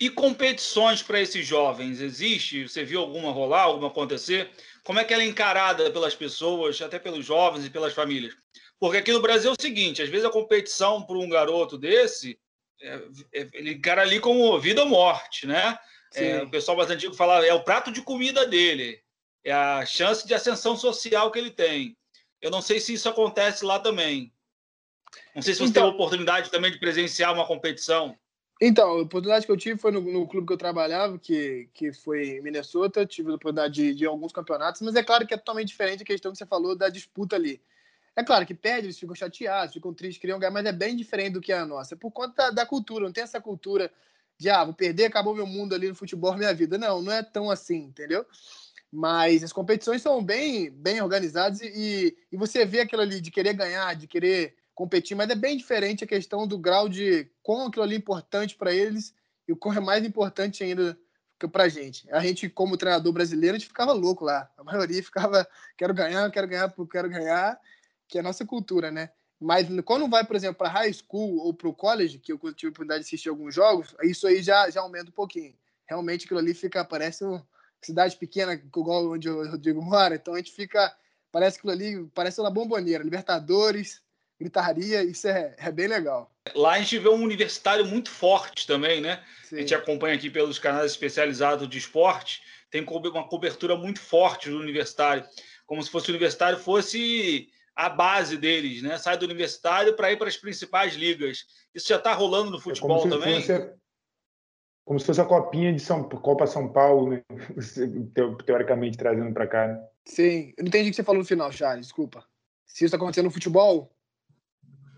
E 0.00 0.08
competições 0.08 1.02
para 1.02 1.20
esses 1.20 1.46
jovens, 1.46 2.00
existe? 2.00 2.66
Você 2.66 2.82
viu 2.82 3.00
alguma 3.00 3.30
rolar, 3.30 3.64
alguma 3.64 3.88
acontecer? 3.88 4.50
Como 4.82 4.98
é 4.98 5.04
que 5.04 5.12
ela 5.12 5.22
é 5.22 5.26
encarada 5.26 5.90
pelas 5.90 6.14
pessoas, 6.14 6.80
até 6.80 6.98
pelos 6.98 7.26
jovens 7.26 7.66
e 7.66 7.70
pelas 7.70 7.92
famílias? 7.92 8.34
Porque 8.78 8.96
aqui 8.96 9.12
no 9.12 9.20
Brasil 9.20 9.50
é 9.50 9.52
o 9.52 9.60
seguinte, 9.60 10.00
às 10.00 10.08
vezes 10.08 10.24
a 10.24 10.30
competição 10.30 11.02
para 11.02 11.18
um 11.18 11.28
garoto 11.28 11.76
desse, 11.76 12.40
é, 12.80 12.94
é, 13.34 13.48
ele 13.52 13.72
encara 13.74 14.00
ali 14.00 14.18
como 14.18 14.58
vida 14.58 14.82
ou 14.82 14.88
morte, 14.88 15.46
né? 15.46 15.78
É, 16.14 16.42
o 16.42 16.50
pessoal 16.50 16.78
mais 16.78 16.90
antigo 16.90 17.14
fala, 17.14 17.46
é 17.46 17.52
o 17.52 17.62
prato 17.62 17.92
de 17.92 18.00
comida 18.00 18.46
dele, 18.46 19.00
é 19.44 19.52
a 19.52 19.84
chance 19.84 20.26
de 20.26 20.32
ascensão 20.32 20.74
social 20.76 21.30
que 21.30 21.38
ele 21.38 21.50
tem. 21.50 21.94
Eu 22.40 22.50
não 22.50 22.62
sei 22.62 22.80
se 22.80 22.94
isso 22.94 23.08
acontece 23.08 23.66
lá 23.66 23.78
também. 23.78 24.32
Não 25.34 25.42
sei 25.42 25.52
se 25.52 25.60
você 25.60 25.70
então, 25.70 25.82
teve 25.82 25.92
a 25.92 25.94
oportunidade 25.94 26.50
também 26.50 26.72
de 26.72 26.78
presenciar 26.78 27.34
uma 27.34 27.46
competição. 27.46 28.16
Então, 28.60 28.90
a 28.90 29.02
oportunidade 29.02 29.46
que 29.46 29.52
eu 29.52 29.56
tive 29.56 29.80
foi 29.80 29.90
no, 29.90 30.02
no, 30.02 30.26
clube 30.28 30.46
que 30.46 30.52
eu 30.52 30.58
trabalhava, 30.58 31.18
que, 31.18 31.70
que 31.72 31.94
foi 31.94 32.36
em 32.36 32.42
Minnesota. 32.42 33.06
Tive 33.06 33.30
a 33.30 33.34
oportunidade 33.36 33.72
de, 33.72 33.94
de 33.94 34.04
alguns 34.04 34.32
campeonatos, 34.32 34.82
mas 34.82 34.94
é 34.94 35.02
claro 35.02 35.26
que 35.26 35.32
é 35.32 35.36
totalmente 35.38 35.68
diferente 35.68 36.02
a 36.02 36.06
questão 36.06 36.30
que 36.30 36.36
você 36.36 36.44
falou 36.44 36.76
da 36.76 36.90
disputa 36.90 37.36
ali. 37.36 37.58
É 38.14 38.22
claro 38.22 38.44
que 38.44 38.54
perde, 38.54 38.86
eles 38.86 38.98
ficam 38.98 39.14
chateados, 39.14 39.72
ficam 39.72 39.94
tristes, 39.94 40.20
queriam 40.20 40.38
ganhar, 40.38 40.50
mas 40.50 40.66
é 40.66 40.72
bem 40.72 40.94
diferente 40.94 41.34
do 41.34 41.40
que 41.40 41.52
a 41.52 41.64
nossa. 41.64 41.94
É 41.94 41.96
por 41.96 42.10
conta 42.10 42.34
da, 42.34 42.50
da, 42.50 42.66
cultura, 42.66 43.06
não 43.06 43.12
tem 43.12 43.24
essa 43.24 43.40
cultura 43.40 43.90
de, 44.36 44.50
ah, 44.50 44.64
vou 44.64 44.74
perder, 44.74 45.06
acabou 45.06 45.34
meu 45.34 45.46
mundo 45.46 45.74
ali 45.74 45.88
no 45.88 45.94
futebol, 45.94 46.36
minha 46.36 46.52
vida. 46.52 46.76
Não, 46.76 47.00
não 47.00 47.12
é 47.12 47.22
tão 47.22 47.50
assim, 47.50 47.84
entendeu? 47.84 48.26
Mas 48.92 49.42
as 49.42 49.54
competições 49.54 50.02
são 50.02 50.22
bem, 50.22 50.70
bem 50.70 51.00
organizadas 51.00 51.62
e, 51.62 52.14
e 52.30 52.36
você 52.36 52.66
vê 52.66 52.80
aquilo 52.80 53.00
ali 53.00 53.22
de 53.22 53.30
querer 53.30 53.54
ganhar, 53.54 53.94
de 53.94 54.06
querer 54.06 54.54
competir, 54.80 55.14
mas 55.14 55.28
é 55.28 55.34
bem 55.34 55.58
diferente 55.58 56.04
a 56.04 56.06
questão 56.06 56.46
do 56.46 56.56
grau 56.56 56.88
de 56.88 57.30
quão 57.42 57.66
aquilo 57.66 57.82
ali 57.82 57.96
é 57.96 57.98
importante 57.98 58.56
para 58.56 58.72
eles 58.72 59.14
e 59.46 59.52
o 59.52 59.56
quão 59.56 59.74
é 59.74 59.80
mais 59.80 60.02
importante 60.06 60.64
ainda 60.64 60.98
para 61.52 61.64
a 61.64 61.68
gente. 61.68 62.10
A 62.10 62.18
gente, 62.20 62.48
como 62.48 62.78
treinador 62.78 63.12
brasileiro, 63.12 63.56
a 63.56 63.58
gente 63.58 63.68
ficava 63.68 63.92
louco 63.92 64.24
lá. 64.24 64.50
A 64.56 64.64
maioria 64.64 65.02
ficava, 65.02 65.46
quero 65.76 65.92
ganhar, 65.92 66.30
quero 66.30 66.48
ganhar, 66.48 66.74
quero 66.90 67.10
ganhar, 67.10 67.60
que 68.08 68.16
é 68.16 68.22
a 68.22 68.24
nossa 68.24 68.46
cultura, 68.46 68.90
né? 68.90 69.10
Mas 69.38 69.68
quando 69.84 70.08
vai, 70.08 70.24
por 70.24 70.34
exemplo, 70.34 70.56
para 70.56 70.70
high 70.70 70.92
school 70.94 71.36
ou 71.40 71.52
para 71.52 71.68
o 71.68 71.74
college, 71.74 72.18
que 72.18 72.32
eu 72.32 72.38
tive 72.38 72.68
a 72.68 72.70
oportunidade 72.70 73.00
de 73.00 73.06
assistir 73.06 73.28
alguns 73.28 73.54
jogos, 73.54 73.94
isso 74.02 74.26
aí 74.26 74.40
já, 74.40 74.70
já 74.70 74.80
aumenta 74.80 75.10
um 75.10 75.14
pouquinho. 75.14 75.54
Realmente 75.86 76.24
aquilo 76.24 76.40
ali 76.40 76.54
fica, 76.54 76.82
parece 76.86 77.22
uma 77.22 77.46
cidade 77.82 78.16
pequena, 78.16 78.54
igual 78.54 79.12
onde 79.12 79.28
o 79.28 79.46
Rodrigo 79.50 79.82
mora, 79.82 80.14
então 80.14 80.32
a 80.32 80.38
gente 80.38 80.52
fica, 80.52 80.90
parece 81.30 81.58
aquilo 81.58 81.72
ali, 81.72 82.10
parece 82.14 82.40
uma 82.40 82.50
bomboneira, 82.50 83.04
Libertadores, 83.04 84.00
gritaria, 84.40 85.04
isso 85.04 85.28
é, 85.28 85.54
é 85.58 85.70
bem 85.70 85.86
legal. 85.86 86.32
Lá 86.54 86.72
a 86.72 86.78
gente 86.78 86.98
vê 86.98 87.08
um 87.10 87.22
universitário 87.22 87.84
muito 87.84 88.10
forte 88.10 88.66
também, 88.66 89.00
né? 89.00 89.22
Sim. 89.44 89.56
A 89.56 89.58
gente 89.60 89.74
acompanha 89.74 90.14
aqui 90.14 90.30
pelos 90.30 90.58
canais 90.58 90.90
especializados 90.90 91.68
de 91.68 91.76
esporte, 91.76 92.40
tem 92.70 92.82
uma 92.82 93.28
cobertura 93.28 93.76
muito 93.76 94.00
forte 94.00 94.48
do 94.48 94.58
universitário, 94.58 95.24
como 95.66 95.82
se 95.82 95.90
fosse 95.90 96.08
o 96.08 96.12
universitário 96.12 96.58
fosse 96.58 97.48
a 97.76 97.88
base 97.88 98.36
deles, 98.36 98.82
né? 98.82 98.96
Sai 98.98 99.18
do 99.18 99.26
universitário 99.26 99.94
para 99.94 100.10
ir 100.10 100.16
para 100.16 100.28
as 100.28 100.36
principais 100.36 100.94
ligas. 100.94 101.44
Isso 101.74 101.88
já 101.88 101.96
está 101.96 102.14
rolando 102.14 102.50
no 102.50 102.58
é 102.58 102.60
futebol 102.60 103.06
é 103.06 103.10
também? 103.10 103.40
Fosse, 103.40 103.74
como 104.84 104.98
se 104.98 105.06
fosse 105.06 105.20
a 105.20 105.24
copinha 105.24 105.72
de 105.72 105.80
São 105.80 106.08
Copa 106.08 106.46
São 106.46 106.72
Paulo, 106.72 107.10
né? 107.10 107.22
teoricamente 108.46 108.96
trazendo 108.96 109.32
para 109.34 109.46
cá. 109.46 109.68
Né? 109.68 109.88
Sim, 110.06 110.54
eu 110.56 110.62
não 110.62 110.68
entendi 110.68 110.88
o 110.88 110.90
que 110.90 110.96
você 110.96 111.04
falou 111.04 111.20
no 111.20 111.28
final, 111.28 111.52
Charles, 111.52 111.86
desculpa. 111.86 112.24
Se 112.66 112.78
isso 112.78 112.86
está 112.86 112.96
acontecendo 112.96 113.26
no 113.26 113.30
futebol, 113.30 113.92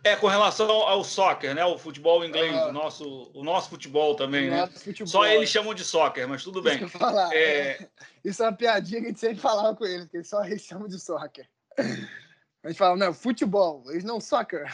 é, 0.05 0.17
com 0.17 0.27
relação 0.27 0.69
ao 0.69 1.05
soccer, 1.05 1.55
né? 1.55 1.65
O 1.65 1.79
futebol 1.79 2.25
inglês, 2.25 2.55
ah. 2.55 2.69
o, 2.69 2.73
nosso, 2.73 3.31
o 3.35 3.45
nosso 3.45 3.71
futebol 3.71 4.17
também, 4.17 4.51
né? 4.51 4.67
Futebol. 4.67 5.07
Só 5.07 5.27
eles 5.27 5.49
chamam 5.49 5.75
de 5.75 5.85
soccer, 5.85 6.29
mas 6.29 6.43
tudo 6.43 6.61
bem. 6.62 6.85
Isso, 6.85 6.99
falar, 6.99 7.31
é... 7.33 7.88
isso 8.25 8.43
é 8.43 8.47
uma 8.47 8.57
piadinha 8.57 9.01
que 9.01 9.07
a 9.07 9.09
gente 9.11 9.21
sempre 9.21 9.38
falava 9.38 9.77
com 9.77 9.85
eles, 9.85 10.09
que 10.09 10.23
só 10.25 10.45
eles 10.45 10.62
chamam 10.62 10.88
de 10.88 10.99
soccer. 10.99 11.49
A 11.79 12.69
gente 12.69 12.79
fala, 12.79 12.97
não, 12.97 13.15
futebol, 13.15 13.85
eles 13.91 14.05
não 14.05 14.21
soccer. 14.21 14.73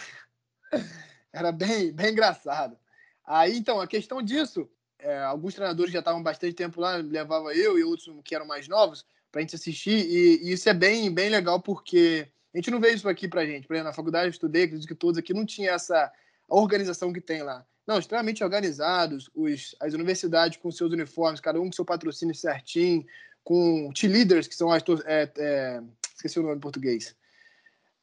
Era 1.33 1.53
bem, 1.53 1.93
bem 1.93 2.11
engraçado. 2.11 2.79
Aí, 3.25 3.57
então, 3.57 3.81
a 3.81 3.87
questão 3.87 4.23
disso, 4.23 4.69
é, 4.99 5.19
alguns 5.19 5.55
treinadores 5.55 5.93
já 5.93 5.99
estavam 5.99 6.23
bastante 6.23 6.55
tempo 6.55 6.81
lá, 6.81 6.97
levava 6.97 7.55
eu 7.55 7.79
e 7.79 7.85
outros 7.85 8.11
que 8.25 8.35
eram 8.35 8.47
mais 8.47 8.67
novos 8.67 9.05
para 9.31 9.41
a 9.41 9.43
gente 9.43 9.57
assistir, 9.57 10.07
e, 10.07 10.49
e 10.49 10.53
isso 10.53 10.69
é 10.69 10.75
bem, 10.75 11.12
bem 11.12 11.29
legal 11.29 11.61
porque 11.61 12.27
a 12.59 12.61
gente 12.61 12.73
não 12.73 12.81
vê 12.81 12.90
isso 12.90 13.09
aqui 13.09 13.29
pra 13.29 13.47
gente. 13.47 13.68
Por 13.68 13.75
exemplo, 13.75 13.90
na 13.90 13.94
faculdade 13.94 14.27
eu 14.27 14.31
estudei, 14.31 14.64
acredito 14.64 14.88
que 14.88 14.94
todos 14.94 15.16
aqui 15.16 15.33
não 15.33 15.47
tinha 15.47 15.71
essa 15.71 16.12
organização 16.49 17.12
que 17.12 17.21
tem 17.21 17.40
lá. 17.40 17.64
Não, 17.87 18.01
extremamente 18.01 18.42
organizados, 18.42 19.31
os, 19.33 19.77
as 19.79 19.94
universidades 19.94 20.59
com 20.59 20.68
seus 20.73 20.92
uniformes, 20.92 21.40
cada 21.40 21.61
um 21.61 21.66
com 21.66 21.73
seu 21.73 21.85
patrocínio 21.85 22.35
certinho, 22.35 23.07
com 23.44 23.92
T-leaders, 23.92 24.49
que 24.49 24.57
são 24.57 24.73
as. 24.73 24.83
É, 25.07 25.31
é, 25.38 25.81
esqueci 26.16 26.40
o 26.40 26.42
nome 26.42 26.57
em 26.57 26.61
português. 26.61 27.14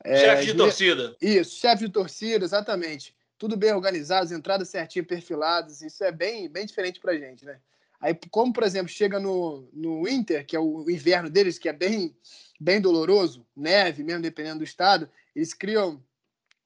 É, 0.06 0.20
chefe 0.20 0.46
de 0.46 0.54
torcida. 0.54 1.18
Isso, 1.22 1.60
chefe 1.60 1.86
de 1.86 1.91
torcida, 1.91 2.46
exatamente. 2.46 3.13
Tudo 3.38 3.58
bem 3.58 3.74
organizado, 3.74 4.34
entradas 4.34 4.70
certinhas, 4.70 5.06
perfiladas. 5.06 5.82
Isso 5.82 6.02
é 6.02 6.13
bem, 6.13 6.48
bem 6.48 6.65
diferente 6.65 7.02
pra 7.02 7.18
gente, 7.18 7.44
né? 7.44 7.60
Aí, 8.00 8.18
como, 8.30 8.54
por 8.54 8.64
exemplo, 8.64 8.90
chega 8.90 9.20
no, 9.20 9.68
no 9.74 10.08
Inter, 10.08 10.46
que 10.46 10.56
é 10.56 10.60
o 10.60 10.90
inverno 10.90 11.30
deles, 11.30 11.58
que 11.58 11.70
é 11.70 11.74
bem 11.74 12.16
bem 12.60 12.80
doloroso, 12.80 13.46
neve 13.56 14.04
mesmo, 14.04 14.22
dependendo 14.22 14.60
do 14.60 14.64
estado, 14.64 15.10
eles 15.36 15.54
criam 15.54 16.02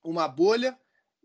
uma 0.03 0.27
bolha 0.27 0.77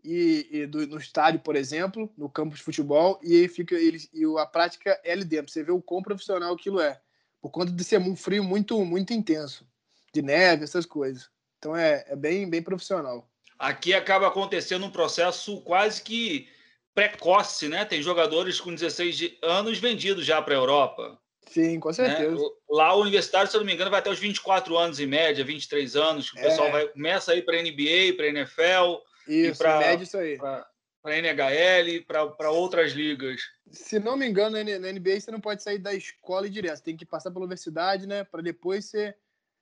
e, 0.03 0.47
e 0.51 0.65
do, 0.65 0.85
no 0.87 0.97
estádio, 0.97 1.39
por 1.39 1.55
exemplo, 1.55 2.11
no 2.17 2.29
campo 2.29 2.55
de 2.55 2.61
futebol, 2.61 3.19
e 3.23 3.41
aí 3.41 3.47
fica 3.47 3.75
eles 3.75 4.09
e 4.13 4.23
a 4.39 4.45
prática 4.45 4.99
é 5.03 5.11
ali 5.11 5.23
dentro. 5.23 5.51
Você 5.51 5.63
vê 5.63 5.71
o 5.71 5.81
quão 5.81 6.01
profissional 6.01 6.53
aquilo 6.53 6.79
é, 6.79 6.99
por 7.41 7.49
conta 7.49 7.71
de 7.71 7.83
ser 7.83 7.99
um 7.99 8.15
frio 8.15 8.43
muito 8.43 8.83
muito 8.85 9.13
intenso, 9.13 9.67
de 10.13 10.21
neve, 10.21 10.63
essas 10.63 10.85
coisas. 10.85 11.29
Então 11.57 11.75
é, 11.75 12.05
é 12.07 12.15
bem 12.15 12.49
bem 12.49 12.61
profissional. 12.61 13.27
Aqui 13.57 13.93
acaba 13.93 14.27
acontecendo 14.27 14.85
um 14.85 14.91
processo 14.91 15.61
quase 15.61 16.01
que 16.01 16.49
precoce, 16.95 17.67
né? 17.67 17.83
Tem 17.83 18.01
jogadores 18.01 18.59
com 18.59 18.73
16 18.73 19.37
anos 19.41 19.77
vendidos 19.77 20.25
já 20.25 20.41
para 20.41 20.55
a 20.55 20.57
Europa. 20.57 21.19
Sim, 21.47 21.79
com 21.79 21.89
né? 21.89 21.93
certeza. 21.93 22.41
Né? 22.41 22.49
Lá 22.69 22.95
o 22.95 23.01
universitário, 23.01 23.51
se 23.51 23.55
eu 23.55 23.59
não 23.59 23.67
me 23.67 23.73
engano, 23.73 23.91
vai 23.91 23.99
até 23.99 24.09
os 24.09 24.17
24 24.17 24.75
anos 24.77 24.99
em 24.99 25.05
média, 25.05 25.43
23 25.43 25.95
anos, 25.95 26.31
que 26.31 26.37
o 26.37 26.39
é. 26.39 26.43
pessoal 26.43 26.71
vai, 26.71 26.87
começa 26.87 27.33
a 27.33 27.35
ir 27.35 27.43
para 27.43 27.61
NBA, 27.61 28.15
para 28.15 28.27
NFL, 28.27 29.03
isso, 29.27 29.57
para 29.57 29.79
média 29.79 30.03
isso 30.03 30.17
aí. 30.17 30.37
Para 30.37 31.17
NHL, 31.17 32.03
para 32.07 32.49
outras 32.49 32.93
ligas. 32.93 33.41
Se 33.69 33.99
não 33.99 34.17
me 34.17 34.27
engano, 34.27 34.57
na 34.57 34.91
NBA 34.91 35.19
você 35.19 35.31
não 35.31 35.39
pode 35.39 35.61
sair 35.61 35.77
da 35.77 35.93
escola 35.93 36.47
e 36.47 36.49
direto, 36.49 36.77
você 36.77 36.83
tem 36.83 36.97
que 36.97 37.05
passar 37.05 37.29
pela 37.29 37.45
universidade, 37.45 38.07
né, 38.07 38.23
para 38.23 38.41
depois 38.41 38.85
você 38.85 39.13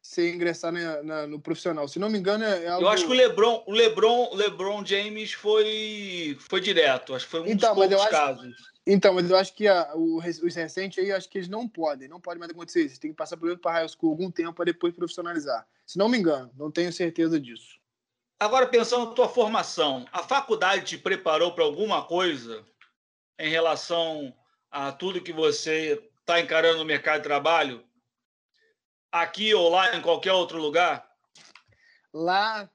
você 0.04 0.34
ingressar 0.34 0.72
na, 0.72 1.02
na, 1.02 1.28
no 1.28 1.40
profissional. 1.40 1.88
Se 1.88 1.98
não 1.98 2.10
me 2.10 2.20
engano, 2.20 2.44
é 2.44 2.68
algo... 2.68 2.86
Eu 2.86 2.90
acho 2.90 3.06
que 3.06 3.12
o 3.12 3.16
LeBron, 3.16 3.64
o 3.66 3.72
LeBron, 3.72 4.36
LeBron 4.36 4.86
James 4.86 5.32
foi 5.32 6.38
foi 6.42 6.60
direto. 6.60 7.16
Acho 7.16 7.26
que 7.26 7.32
foi 7.32 7.40
um 7.40 7.48
então, 7.48 7.74
dos 7.74 7.88
poucos 7.88 8.10
casos. 8.10 8.74
Então, 8.86 9.14
mas 9.14 9.30
eu 9.30 9.38
acho 9.38 9.54
que 9.54 9.66
a, 9.66 9.96
o, 9.96 10.18
os 10.18 10.56
recentes 10.56 11.02
aí, 11.02 11.10
acho 11.12 11.30
que 11.30 11.38
eles 11.38 11.48
não 11.48 11.70
podem, 11.70 12.10
não 12.10 12.20
pode 12.20 12.38
mais 12.38 12.52
acontecer 12.52 12.84
isso. 12.84 13.00
Tem 13.00 13.12
que 13.12 13.18
passar 13.18 13.38
primeiro 13.38 13.62
para 13.62 13.80
high 13.80 13.88
school 13.88 14.12
algum 14.12 14.30
tempo 14.30 14.54
para 14.54 14.66
depois 14.66 14.94
profissionalizar. 14.94 15.66
Se 15.86 15.98
não 15.98 16.10
me 16.10 16.18
engano, 16.18 16.52
não 16.58 16.70
tenho 16.70 16.92
certeza 16.92 17.40
disso. 17.40 17.80
Agora, 18.38 18.68
pensando 18.68 19.06
na 19.06 19.14
tua 19.14 19.30
formação, 19.30 20.06
a 20.12 20.22
faculdade 20.22 20.84
te 20.84 20.98
preparou 20.98 21.54
para 21.54 21.64
alguma 21.64 22.04
coisa 22.04 22.66
em 23.40 23.50
relação 23.50 24.36
a 24.70 24.92
tudo 24.92 25.22
que 25.22 25.32
você 25.32 26.04
está 26.20 26.42
encarando 26.42 26.80
no 26.80 26.86
mercado 26.86 27.20
de 27.20 27.24
trabalho? 27.24 27.82
Aqui 29.14 29.54
ou 29.54 29.70
lá, 29.70 29.96
em 29.96 30.02
qualquer 30.02 30.34
outro 30.34 30.60
lugar? 30.60 31.08
Lá, 32.12 32.70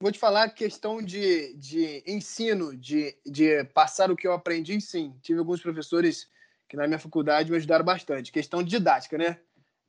Vou 0.00 0.12
te 0.12 0.18
falar 0.18 0.50
questão 0.50 1.02
de, 1.02 1.54
de 1.54 2.04
ensino, 2.06 2.76
de, 2.76 3.16
de 3.26 3.64
passar 3.74 4.12
o 4.12 4.16
que 4.16 4.28
eu 4.28 4.32
aprendi, 4.32 4.80
sim. 4.80 5.12
Tive 5.20 5.40
alguns 5.40 5.60
professores 5.60 6.30
que 6.68 6.76
na 6.76 6.86
minha 6.86 7.00
faculdade 7.00 7.50
me 7.50 7.56
ajudaram 7.56 7.84
bastante. 7.84 8.30
Questão 8.30 8.62
de 8.62 8.70
didática, 8.70 9.18
né? 9.18 9.40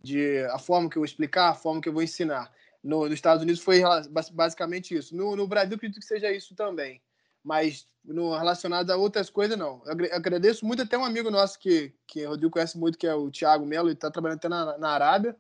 De 0.02 0.40
a 0.46 0.58
forma 0.58 0.90
que 0.90 0.98
eu 0.98 1.02
vou 1.02 1.06
explicar, 1.06 1.50
a 1.50 1.54
forma 1.54 1.80
que 1.80 1.88
eu 1.88 1.94
vou 1.94 2.02
ensinar. 2.02 2.52
No, 2.84 3.04
nos 3.04 3.14
Estados 3.14 3.44
Unidos 3.44 3.62
foi 3.62 3.82
basicamente 4.32 4.96
isso. 4.96 5.16
No, 5.16 5.36
no 5.36 5.48
Brasil, 5.48 5.76
acredito 5.76 6.00
que 6.00 6.08
seja 6.08 6.32
isso 6.32 6.56
também. 6.56 7.00
Mas 7.44 7.88
no, 8.04 8.36
relacionado 8.36 8.92
a 8.92 8.98
outras 8.98 9.30
coisas, 9.30 9.58
não. 9.58 9.82
Eu 9.86 10.16
agradeço 10.16 10.66
muito 10.66 10.82
até 10.82 10.98
um 10.98 11.06
amigo 11.06 11.30
nosso 11.32 11.60
que, 11.60 11.94
que 12.08 12.26
o 12.26 12.30
Rodrigo 12.30 12.52
conhece 12.52 12.78
muito, 12.78 12.98
que 12.98 13.08
é 13.08 13.14
o 13.14 13.32
Thiago 13.32 13.66
Melo, 13.66 13.88
ele 13.88 13.94
está 13.94 14.12
trabalhando 14.12 14.38
até 14.38 14.50
na, 14.50 14.78
na 14.78 14.90
Arábia, 14.90 15.36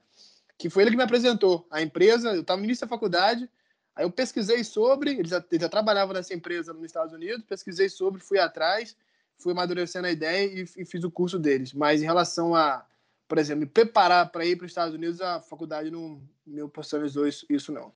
que 0.57 0.69
foi 0.69 0.83
ele 0.83 0.91
que 0.91 0.97
me 0.97 1.03
apresentou 1.03 1.67
a 1.71 1.81
empresa. 1.81 2.33
Eu 2.33 2.41
estava 2.41 2.59
no 2.59 2.65
início 2.65 2.85
da 2.85 2.89
faculdade, 2.89 3.49
Aí 3.99 4.05
eu 4.05 4.11
pesquisei 4.11 4.63
sobre, 4.63 5.11
ele 5.11 5.27
já, 5.27 5.43
ele 5.51 5.61
já 5.61 5.67
trabalhava 5.67 6.13
nessa 6.13 6.33
empresa 6.33 6.71
nos 6.71 6.85
Estados 6.85 7.13
Unidos, 7.13 7.43
pesquisei 7.43 7.89
sobre, 7.89 8.21
fui 8.21 8.39
atrás, 8.39 8.95
fui 9.37 9.51
amadurecendo 9.51 10.07
a 10.07 10.11
ideia 10.11 10.45
e, 10.45 10.61
e 10.77 10.85
fiz 10.85 11.03
o 11.03 11.11
curso 11.11 11.37
deles. 11.37 11.73
Mas 11.73 12.01
em 12.01 12.05
relação 12.05 12.55
a, 12.55 12.85
por 13.27 13.37
exemplo, 13.37 13.59
me 13.59 13.65
preparar 13.65 14.31
para 14.31 14.45
ir 14.45 14.55
para 14.55 14.63
os 14.63 14.71
Estados 14.71 14.95
Unidos, 14.95 15.19
a 15.19 15.41
faculdade 15.41 15.91
não 15.91 16.21
me 16.47 16.61
oportunizou 16.61 17.27
isso, 17.27 17.45
isso 17.49 17.73
não. 17.73 17.91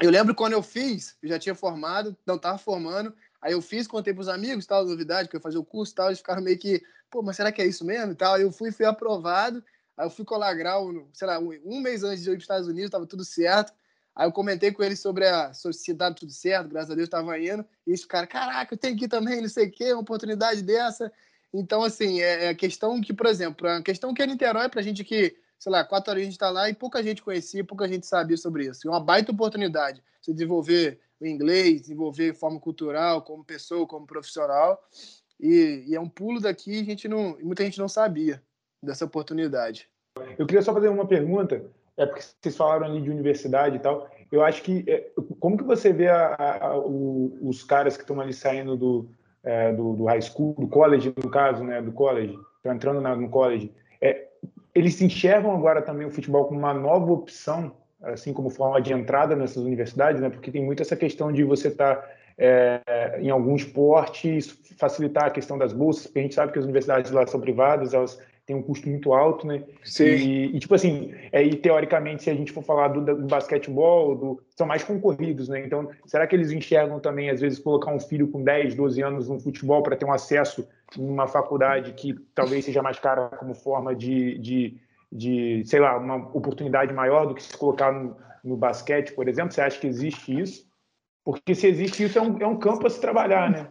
Eu 0.00 0.12
lembro 0.12 0.32
quando 0.32 0.52
eu 0.52 0.62
fiz, 0.62 1.16
eu 1.20 1.28
já 1.28 1.40
tinha 1.40 1.56
formado, 1.56 2.16
não 2.24 2.36
estava 2.36 2.56
formando, 2.56 3.12
Aí 3.42 3.52
eu 3.52 3.60
fiz, 3.60 3.88
contei 3.88 4.14
pros 4.14 4.28
amigos, 4.28 4.64
tal, 4.64 4.86
novidade, 4.86 5.28
que 5.28 5.34
eu 5.34 5.38
ia 5.38 5.42
fazer 5.42 5.58
o 5.58 5.64
curso 5.64 5.92
tal, 5.94 6.06
eles 6.06 6.18
ficaram 6.18 6.40
meio 6.40 6.56
que, 6.56 6.80
pô, 7.10 7.22
mas 7.22 7.34
será 7.34 7.50
que 7.50 7.60
é 7.60 7.66
isso 7.66 7.84
mesmo 7.84 8.12
e 8.12 8.14
tal? 8.14 8.34
Aí 8.34 8.42
eu 8.42 8.52
fui, 8.52 8.70
fui 8.70 8.86
aprovado, 8.86 9.62
aí 9.96 10.06
eu 10.06 10.10
fui 10.10 10.24
colar 10.24 10.54
grau, 10.54 11.08
sei 11.12 11.26
lá, 11.26 11.40
um, 11.40 11.50
um 11.64 11.80
mês 11.80 12.04
antes 12.04 12.22
de 12.22 12.30
eu 12.30 12.34
ir 12.34 12.36
para 12.36 12.38
os 12.38 12.44
Estados 12.44 12.68
Unidos, 12.68 12.90
tava 12.90 13.04
tudo 13.04 13.24
certo. 13.24 13.72
Aí 14.14 14.28
eu 14.28 14.32
comentei 14.32 14.70
com 14.70 14.82
eles 14.82 15.00
sobre 15.00 15.26
a 15.26 15.52
sociedade, 15.54 16.20
tudo 16.20 16.30
certo, 16.30 16.68
graças 16.68 16.90
a 16.90 16.94
Deus 16.94 17.06
estava 17.06 17.36
indo. 17.38 17.64
E 17.84 17.90
eles 17.90 18.02
ficaram, 18.02 18.28
caraca, 18.28 18.74
eu 18.74 18.78
tenho 18.78 18.96
que 18.96 19.06
ir 19.06 19.08
também, 19.08 19.40
não 19.40 19.48
sei 19.48 19.66
o 19.66 19.70
quê, 19.72 19.92
uma 19.92 20.02
oportunidade 20.02 20.62
dessa. 20.62 21.10
Então, 21.52 21.82
assim, 21.82 22.20
é, 22.20 22.46
é 22.46 22.54
questão 22.54 23.00
que, 23.00 23.12
por 23.12 23.26
exemplo, 23.26 23.66
a 23.66 23.82
questão 23.82 24.14
que 24.14 24.22
é 24.22 24.26
Niterói, 24.26 24.68
para 24.68 24.80
a 24.80 24.84
gente 24.84 25.02
que, 25.02 25.34
sei 25.58 25.72
lá, 25.72 25.82
quatro 25.82 26.10
horas 26.10 26.20
a 26.20 26.24
gente 26.24 26.34
está 26.34 26.50
lá 26.50 26.70
e 26.70 26.74
pouca 26.74 27.02
gente 27.02 27.22
conhecia, 27.22 27.64
pouca 27.64 27.88
gente 27.88 28.06
sabia 28.06 28.36
sobre 28.36 28.66
isso. 28.66 28.86
É 28.86 28.90
uma 28.90 29.00
baita 29.00 29.32
oportunidade 29.32 30.02
você 30.20 30.32
desenvolver 30.32 31.00
o 31.22 31.26
inglês, 31.26 31.82
desenvolver 31.82 32.34
forma 32.34 32.60
cultural, 32.60 33.22
como 33.22 33.44
pessoa, 33.44 33.86
como 33.86 34.06
profissional. 34.06 34.82
E, 35.40 35.84
e 35.88 35.94
é 35.94 36.00
um 36.00 36.08
pulo 36.08 36.40
daqui, 36.40 36.80
a 36.80 36.84
gente 36.84 37.08
não, 37.08 37.36
muita 37.40 37.64
gente 37.64 37.78
não 37.78 37.88
sabia 37.88 38.42
dessa 38.82 39.04
oportunidade. 39.04 39.88
Eu 40.38 40.46
queria 40.46 40.62
só 40.62 40.72
fazer 40.72 40.88
uma 40.88 41.06
pergunta 41.06 41.64
é 41.96 42.06
porque 42.06 42.22
vocês 42.22 42.56
falaram 42.56 42.86
ali 42.86 43.00
de 43.00 43.10
universidade 43.10 43.76
e 43.76 43.78
tal. 43.78 44.08
Eu 44.30 44.42
acho 44.42 44.62
que 44.62 44.84
é, 44.86 45.10
como 45.38 45.56
que 45.56 45.64
você 45.64 45.92
vê 45.92 46.08
a, 46.08 46.34
a, 46.38 46.78
o, 46.78 47.36
os 47.42 47.62
caras 47.62 47.96
que 47.96 48.02
estão 48.02 48.20
ali 48.20 48.32
saindo 48.32 48.76
do, 48.76 49.08
é, 49.42 49.72
do, 49.72 49.94
do, 49.94 50.04
high 50.04 50.22
school, 50.22 50.54
do 50.58 50.66
college 50.68 51.12
no 51.22 51.30
caso, 51.30 51.62
né, 51.62 51.82
do 51.82 51.92
college, 51.92 52.38
estão 52.56 52.72
entrando 52.72 53.00
na, 53.00 53.14
no 53.14 53.28
college, 53.28 53.72
é, 54.00 54.26
eles 54.74 54.94
se 54.94 55.04
enxergam 55.04 55.54
agora 55.54 55.82
também 55.82 56.06
o 56.06 56.10
futebol 56.10 56.46
como 56.46 56.58
uma 56.58 56.72
nova 56.72 57.12
opção, 57.12 57.76
assim 58.02 58.32
como 58.32 58.50
forma 58.50 58.80
de 58.80 58.92
entrada 58.92 59.36
nessas 59.36 59.62
universidades, 59.62 60.20
né? 60.20 60.30
Porque 60.30 60.50
tem 60.50 60.64
muito 60.64 60.82
essa 60.82 60.96
questão 60.96 61.32
de 61.32 61.44
você 61.44 61.68
estar 61.68 61.96
tá, 61.96 62.10
é, 62.36 63.18
em 63.20 63.30
algum 63.30 63.54
esporte, 63.54 64.40
facilitar 64.76 65.24
a 65.24 65.30
questão 65.30 65.56
das 65.56 65.72
bolsas, 65.72 66.06
porque 66.06 66.18
a 66.18 66.22
gente 66.22 66.34
sabe 66.34 66.52
que 66.52 66.58
as 66.58 66.64
universidades 66.64 67.10
lá 67.10 67.26
são 67.26 67.40
privadas, 67.40 67.94
elas 67.94 68.18
tem 68.44 68.56
um 68.56 68.62
custo 68.62 68.88
muito 68.88 69.12
alto, 69.12 69.46
né? 69.46 69.62
Sim. 69.84 70.04
E, 70.04 70.56
e 70.56 70.58
tipo 70.58 70.74
assim, 70.74 71.14
é, 71.30 71.42
e 71.42 71.54
teoricamente, 71.54 72.24
se 72.24 72.30
a 72.30 72.34
gente 72.34 72.50
for 72.50 72.62
falar 72.62 72.88
do, 72.88 73.00
do 73.00 73.26
basquetebol, 73.26 74.16
do, 74.16 74.42
são 74.56 74.66
mais 74.66 74.82
concorridos, 74.82 75.48
né? 75.48 75.64
Então, 75.64 75.88
será 76.06 76.26
que 76.26 76.34
eles 76.34 76.50
enxergam 76.50 76.98
também, 76.98 77.30
às 77.30 77.40
vezes, 77.40 77.58
colocar 77.58 77.92
um 77.94 78.00
filho 78.00 78.28
com 78.28 78.42
10, 78.42 78.74
12 78.74 79.02
anos 79.02 79.28
no 79.28 79.38
futebol 79.38 79.82
para 79.82 79.96
ter 79.96 80.04
um 80.04 80.12
acesso 80.12 80.68
em 80.98 81.08
uma 81.08 81.28
faculdade 81.28 81.92
que 81.92 82.14
talvez 82.34 82.64
seja 82.64 82.82
mais 82.82 82.98
cara 82.98 83.28
como 83.28 83.54
forma 83.54 83.94
de, 83.94 84.36
de, 84.38 84.76
de 85.12 85.62
sei 85.66 85.78
lá, 85.78 85.98
uma 85.98 86.16
oportunidade 86.16 86.92
maior 86.94 87.26
do 87.26 87.34
que 87.34 87.42
se 87.42 87.56
colocar 87.56 87.92
no, 87.92 88.16
no 88.42 88.56
basquete, 88.56 89.12
por 89.12 89.28
exemplo? 89.28 89.52
Você 89.52 89.60
acha 89.60 89.78
que 89.78 89.86
existe 89.86 90.40
isso? 90.40 90.66
Porque 91.22 91.54
se 91.54 91.66
existe 91.66 92.04
isso, 92.04 92.18
é 92.18 92.22
um, 92.22 92.38
é 92.40 92.46
um 92.46 92.58
campo 92.58 92.86
a 92.86 92.90
se 92.90 93.00
trabalhar, 93.00 93.50
né? 93.50 93.70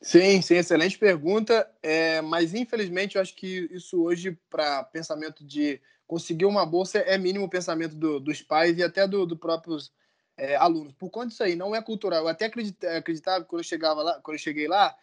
Sim, 0.00 0.42
sim, 0.42 0.56
excelente 0.56 0.98
pergunta. 0.98 1.68
É, 1.82 2.20
mas 2.20 2.52
infelizmente 2.52 3.16
eu 3.16 3.22
acho 3.22 3.34
que 3.34 3.68
isso 3.72 4.02
hoje, 4.02 4.38
para 4.50 4.84
pensamento 4.84 5.42
de 5.42 5.80
conseguir 6.06 6.44
uma 6.44 6.66
bolsa, 6.66 6.98
é 6.98 7.16
mínimo 7.16 7.46
o 7.46 7.50
pensamento 7.50 7.96
do, 7.96 8.20
dos 8.20 8.42
pais 8.42 8.76
e 8.76 8.82
até 8.82 9.08
dos 9.08 9.26
do 9.26 9.36
próprios 9.36 9.90
é, 10.36 10.56
alunos. 10.56 10.92
Por 10.92 11.08
conta 11.08 11.28
disso 11.28 11.42
aí, 11.42 11.56
não 11.56 11.74
é 11.74 11.80
cultural. 11.80 12.24
Eu 12.24 12.28
até 12.28 12.44
acreditava, 12.44 12.98
acreditava 12.98 13.44
quando 13.44 13.60
eu 13.60 13.64
chegava 13.64 14.02
lá, 14.02 14.20
quando 14.20 14.34
eu 14.34 14.42
cheguei 14.42 14.68
lá, 14.68 14.94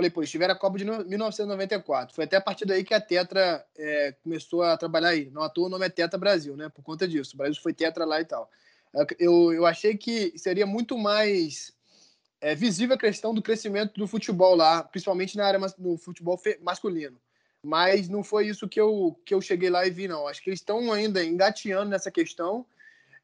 falei, 0.00 0.10
pô, 0.10 0.22
estiver 0.22 0.50
a 0.50 0.54
Copa 0.54 0.78
de 0.78 0.84
1994. 0.84 2.14
Foi 2.14 2.24
até 2.24 2.36
a 2.36 2.40
partir 2.40 2.64
daí 2.64 2.82
que 2.82 2.94
a 2.94 3.00
Tetra 3.00 3.64
é, 3.76 4.14
começou 4.22 4.62
a 4.62 4.76
trabalhar 4.76 5.10
aí. 5.10 5.30
Não 5.30 5.42
à 5.42 5.48
toa 5.48 5.66
o 5.66 5.68
nome 5.68 5.84
é 5.84 5.90
Tetra 5.90 6.18
Brasil, 6.18 6.56
né? 6.56 6.68
Por 6.70 6.82
conta 6.82 7.06
disso. 7.06 7.34
O 7.34 7.36
Brasil 7.36 7.60
foi 7.62 7.74
Tetra 7.74 8.04
lá 8.04 8.20
e 8.20 8.24
tal. 8.24 8.50
Eu, 9.18 9.52
eu 9.52 9.66
achei 9.66 9.96
que 9.96 10.36
seria 10.36 10.66
muito 10.66 10.98
mais 10.98 11.72
é 12.40 12.54
visível 12.54 12.96
a 12.96 12.98
questão 12.98 13.34
do 13.34 13.42
crescimento 13.42 13.92
do 13.98 14.06
futebol 14.06 14.56
lá, 14.56 14.82
principalmente 14.82 15.36
na 15.36 15.44
área 15.44 15.60
do 15.76 15.98
futebol 15.98 16.40
masculino. 16.62 17.20
Mas 17.62 18.08
não 18.08 18.24
foi 18.24 18.48
isso 18.48 18.66
que 18.66 18.80
eu, 18.80 19.20
que 19.26 19.34
eu 19.34 19.42
cheguei 19.42 19.68
lá 19.68 19.86
e 19.86 19.90
vi, 19.90 20.08
não. 20.08 20.26
Acho 20.26 20.42
que 20.42 20.48
eles 20.48 20.60
estão 20.60 20.90
ainda 20.90 21.22
engateando 21.22 21.90
nessa 21.90 22.10
questão 22.10 22.64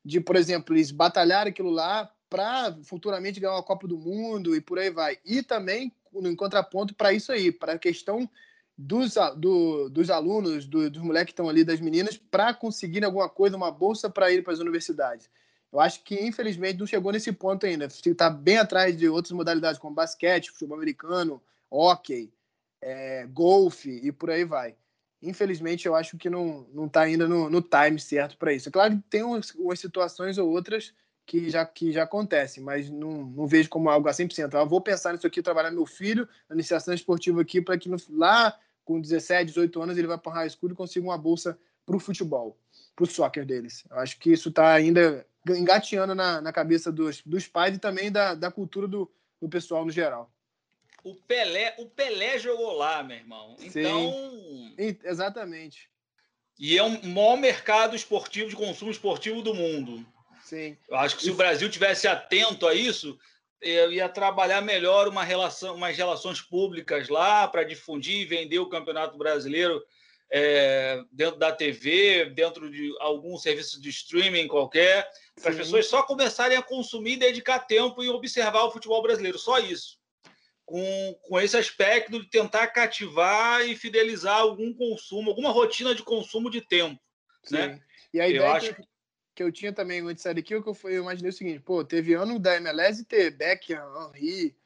de, 0.05 0.21
por 0.21 0.37
exemplo, 0.37 0.75
eles 0.75 0.91
batalhar 0.91 1.47
aquilo 1.47 1.71
lá 1.71 2.13
para 2.29 2.77
futuramente 2.85 3.41
ganhar 3.41 3.55
uma 3.55 3.63
Copa 3.63 3.89
do 3.89 3.97
Mundo 3.97 4.55
e 4.55 4.61
por 4.61 4.79
aí 4.79 4.91
vai. 4.91 5.19
E 5.25 5.43
também, 5.43 5.91
no 6.21 6.37
contraponto, 6.37 6.95
para 6.95 7.13
isso 7.13 7.33
aí, 7.33 7.51
para 7.53 7.73
a 7.73 7.79
questão 7.79 8.29
dos, 8.77 9.15
do, 9.37 9.89
dos 9.89 10.11
alunos, 10.11 10.67
do, 10.67 10.91
dos 10.91 11.03
moleques 11.03 11.27
que 11.27 11.33
estão 11.33 11.49
ali, 11.49 11.65
das 11.65 11.81
meninas, 11.81 12.17
para 12.17 12.53
conseguirem 12.53 13.07
alguma 13.07 13.29
coisa, 13.29 13.57
uma 13.57 13.71
bolsa 13.71 14.11
para 14.11 14.31
ir 14.31 14.43
para 14.43 14.53
as 14.53 14.59
universidades. 14.59 15.31
Eu 15.73 15.81
acho 15.81 16.03
que, 16.05 16.15
infelizmente, 16.15 16.79
não 16.79 16.87
chegou 16.87 17.13
nesse 17.13 17.33
ponto 17.33 17.67
ainda. 17.67 17.87
Está 17.87 18.31
bem 18.31 18.59
atrás 18.59 18.97
de 18.97 19.09
outras 19.09 19.33
modalidades, 19.33 19.81
como 19.81 19.95
basquete, 19.95 20.51
futebol 20.51 20.77
americano, 20.77 21.43
hockey, 21.71 22.33
é, 22.81 23.27
golfe 23.27 23.91
e 24.03 24.13
por 24.13 24.31
aí 24.31 24.45
vai. 24.45 24.77
Infelizmente, 25.23 25.87
eu 25.87 25.95
acho 25.95 26.17
que 26.17 26.31
não 26.31 26.67
está 26.87 27.03
ainda 27.03 27.27
no, 27.27 27.51
no, 27.51 27.63
time 27.63 27.99
certo 27.99 28.37
para 28.37 28.53
isso. 28.53 28.69
É 28.69 28.73
claro 28.73 28.97
que 28.97 29.03
tem 29.09 29.23
umas, 29.23 29.51
umas, 29.55 29.81
situações 29.81 30.39
ou 30.39 30.49
outras 30.51 30.95
que 31.27 31.51
já, 31.51 31.67
que 31.67 31.91
já 31.91 32.05
acontecem, 32.05 32.63
mas 32.63 32.89
não, 32.89 33.25
não 33.25 33.47
vejo 33.47 33.69
como 33.69 33.91
algo 33.91 34.09
a 34.09 34.13
100%. 34.13 34.55
Eu 34.55 34.67
vou 34.67 34.81
pensar 34.81 35.13
nisso 35.13 35.27
aqui, 35.27 35.43
trabalhar 35.43 35.73
meu 35.73 35.85
filho 35.85 36.29
na 36.49 36.55
iniciação 36.55 36.95
esportiva 36.95 37.43
aqui, 37.43 37.61
para 37.61 37.77
que 37.77 37.89
no, 37.89 37.97
lá, 38.11 38.57
com 38.85 39.01
17, 39.01 39.47
18 39.47 39.83
anos, 39.83 39.99
ele 39.99 40.07
vai 40.07 40.17
para 40.17 40.31
o 40.31 40.35
high 40.35 40.49
school 40.49 40.71
e 40.71 40.77
consiga 40.77 41.05
uma 41.05 41.19
bolsa 41.19 41.59
para 41.85 41.97
o 41.97 42.01
futebol, 42.01 42.57
para 42.95 43.03
o 43.03 43.07
soccer 43.07 43.45
deles. 43.45 43.85
Eu 43.91 43.99
acho 43.99 44.19
que 44.19 44.31
isso 44.31 44.51
está 44.51 44.73
ainda 44.73 45.27
engateando 45.49 46.15
na, 46.15 46.41
na 46.41 46.53
cabeça 46.53 46.93
dos, 46.93 47.21
dos 47.23 47.49
pais 47.49 47.75
e 47.75 47.79
também 47.79 48.11
da, 48.11 48.35
da 48.35 48.51
cultura 48.51 48.87
do, 48.87 49.11
do 49.41 49.49
pessoal 49.49 49.85
no 49.85 49.91
geral. 49.91 50.31
O 51.03 51.15
Pelé, 51.15 51.75
o 51.79 51.87
Pelé 51.87 52.39
jogou 52.39 52.73
lá, 52.73 53.03
meu 53.03 53.17
irmão. 53.17 53.57
Então. 53.61 54.13
Sim, 54.77 54.97
exatamente. 55.05 55.89
E 56.59 56.79
é 56.79 56.83
o 56.83 57.07
maior 57.07 57.37
mercado 57.37 57.95
esportivo 57.95 58.49
de 58.49 58.57
consumo 58.57 58.91
esportivo 58.91 59.43
do 59.43 59.55
mundo. 59.55 60.05
Sim. 60.47 60.77
Eu 60.89 60.97
acho 60.99 61.17
que 61.17 61.25
se 61.25 61.31
o 61.33 61.35
Brasil 61.35 61.69
tivesse 61.69 62.07
atento 62.07 62.69
a 62.69 62.75
isso, 62.75 63.19
eu 63.61 63.93
ia 63.93 64.09
trabalhar 64.09 64.61
melhor 64.61 65.09
uma 65.09 65.25
relação, 65.25 65.75
umas 65.75 65.97
relações 65.97 66.41
públicas 66.41 67.09
lá 67.09 67.49
para 67.49 67.65
difundir 67.65 68.21
e 68.21 68.25
vender 68.25 68.61
o 68.61 68.69
Campeonato 68.69 69.19
Brasileiro 69.19 69.83
é, 70.31 71.03
dentro 71.11 71.37
da 71.37 71.51
TV, 71.51 72.27
dentro 72.27 72.71
de 72.71 72.95
algum 73.01 73.37
serviço 73.37 73.81
de 73.81 73.89
streaming 73.89 74.47
qualquer, 74.47 75.11
para 75.43 75.51
as 75.51 75.57
pessoas 75.57 75.89
só 75.89 76.05
começarem 76.05 76.57
a 76.57 76.63
consumir, 76.63 77.17
dedicar 77.17 77.59
tempo 77.59 78.05
e 78.05 78.09
observar 78.09 78.63
o 78.67 78.71
futebol 78.71 79.03
brasileiro, 79.03 79.41
só 79.41 79.59
isso. 79.59 79.99
Com, 80.65 81.19
com 81.23 81.41
esse 81.41 81.57
aspecto 81.57 82.21
de 82.21 82.31
tentar 82.31 82.69
cativar 82.69 83.67
e 83.67 83.75
fidelizar 83.75 84.39
algum 84.39 84.73
consumo, 84.73 85.31
alguma 85.31 85.51
rotina 85.51 85.93
de 85.93 86.05
consumo 86.05 86.49
de 86.49 86.61
tempo. 86.61 87.01
Sim. 87.43 87.57
Né? 87.57 87.81
E 88.15 88.21
a 88.21 88.29
ideia 88.29 88.43
eu 88.43 88.47
acho... 88.53 88.75
que, 88.77 88.83
que 89.37 89.43
eu 89.43 89.53
tinha 89.53 89.71
também 89.71 90.01
antes 90.01 90.17
de 90.17 90.23
sair 90.23 90.35
daqui, 90.35 90.61
que 90.61 90.69
eu, 90.69 90.77
eu 90.85 91.03
imaginei 91.03 91.29
o 91.29 91.33
seguinte: 91.33 91.61
pô, 91.61 91.85
teve 91.85 92.15
ano 92.15 92.39
da 92.39 92.57
MLS 92.57 93.03
e 93.03 93.05
ter 93.05 93.31
Beckham, 93.31 94.11
Henry, 94.15 94.57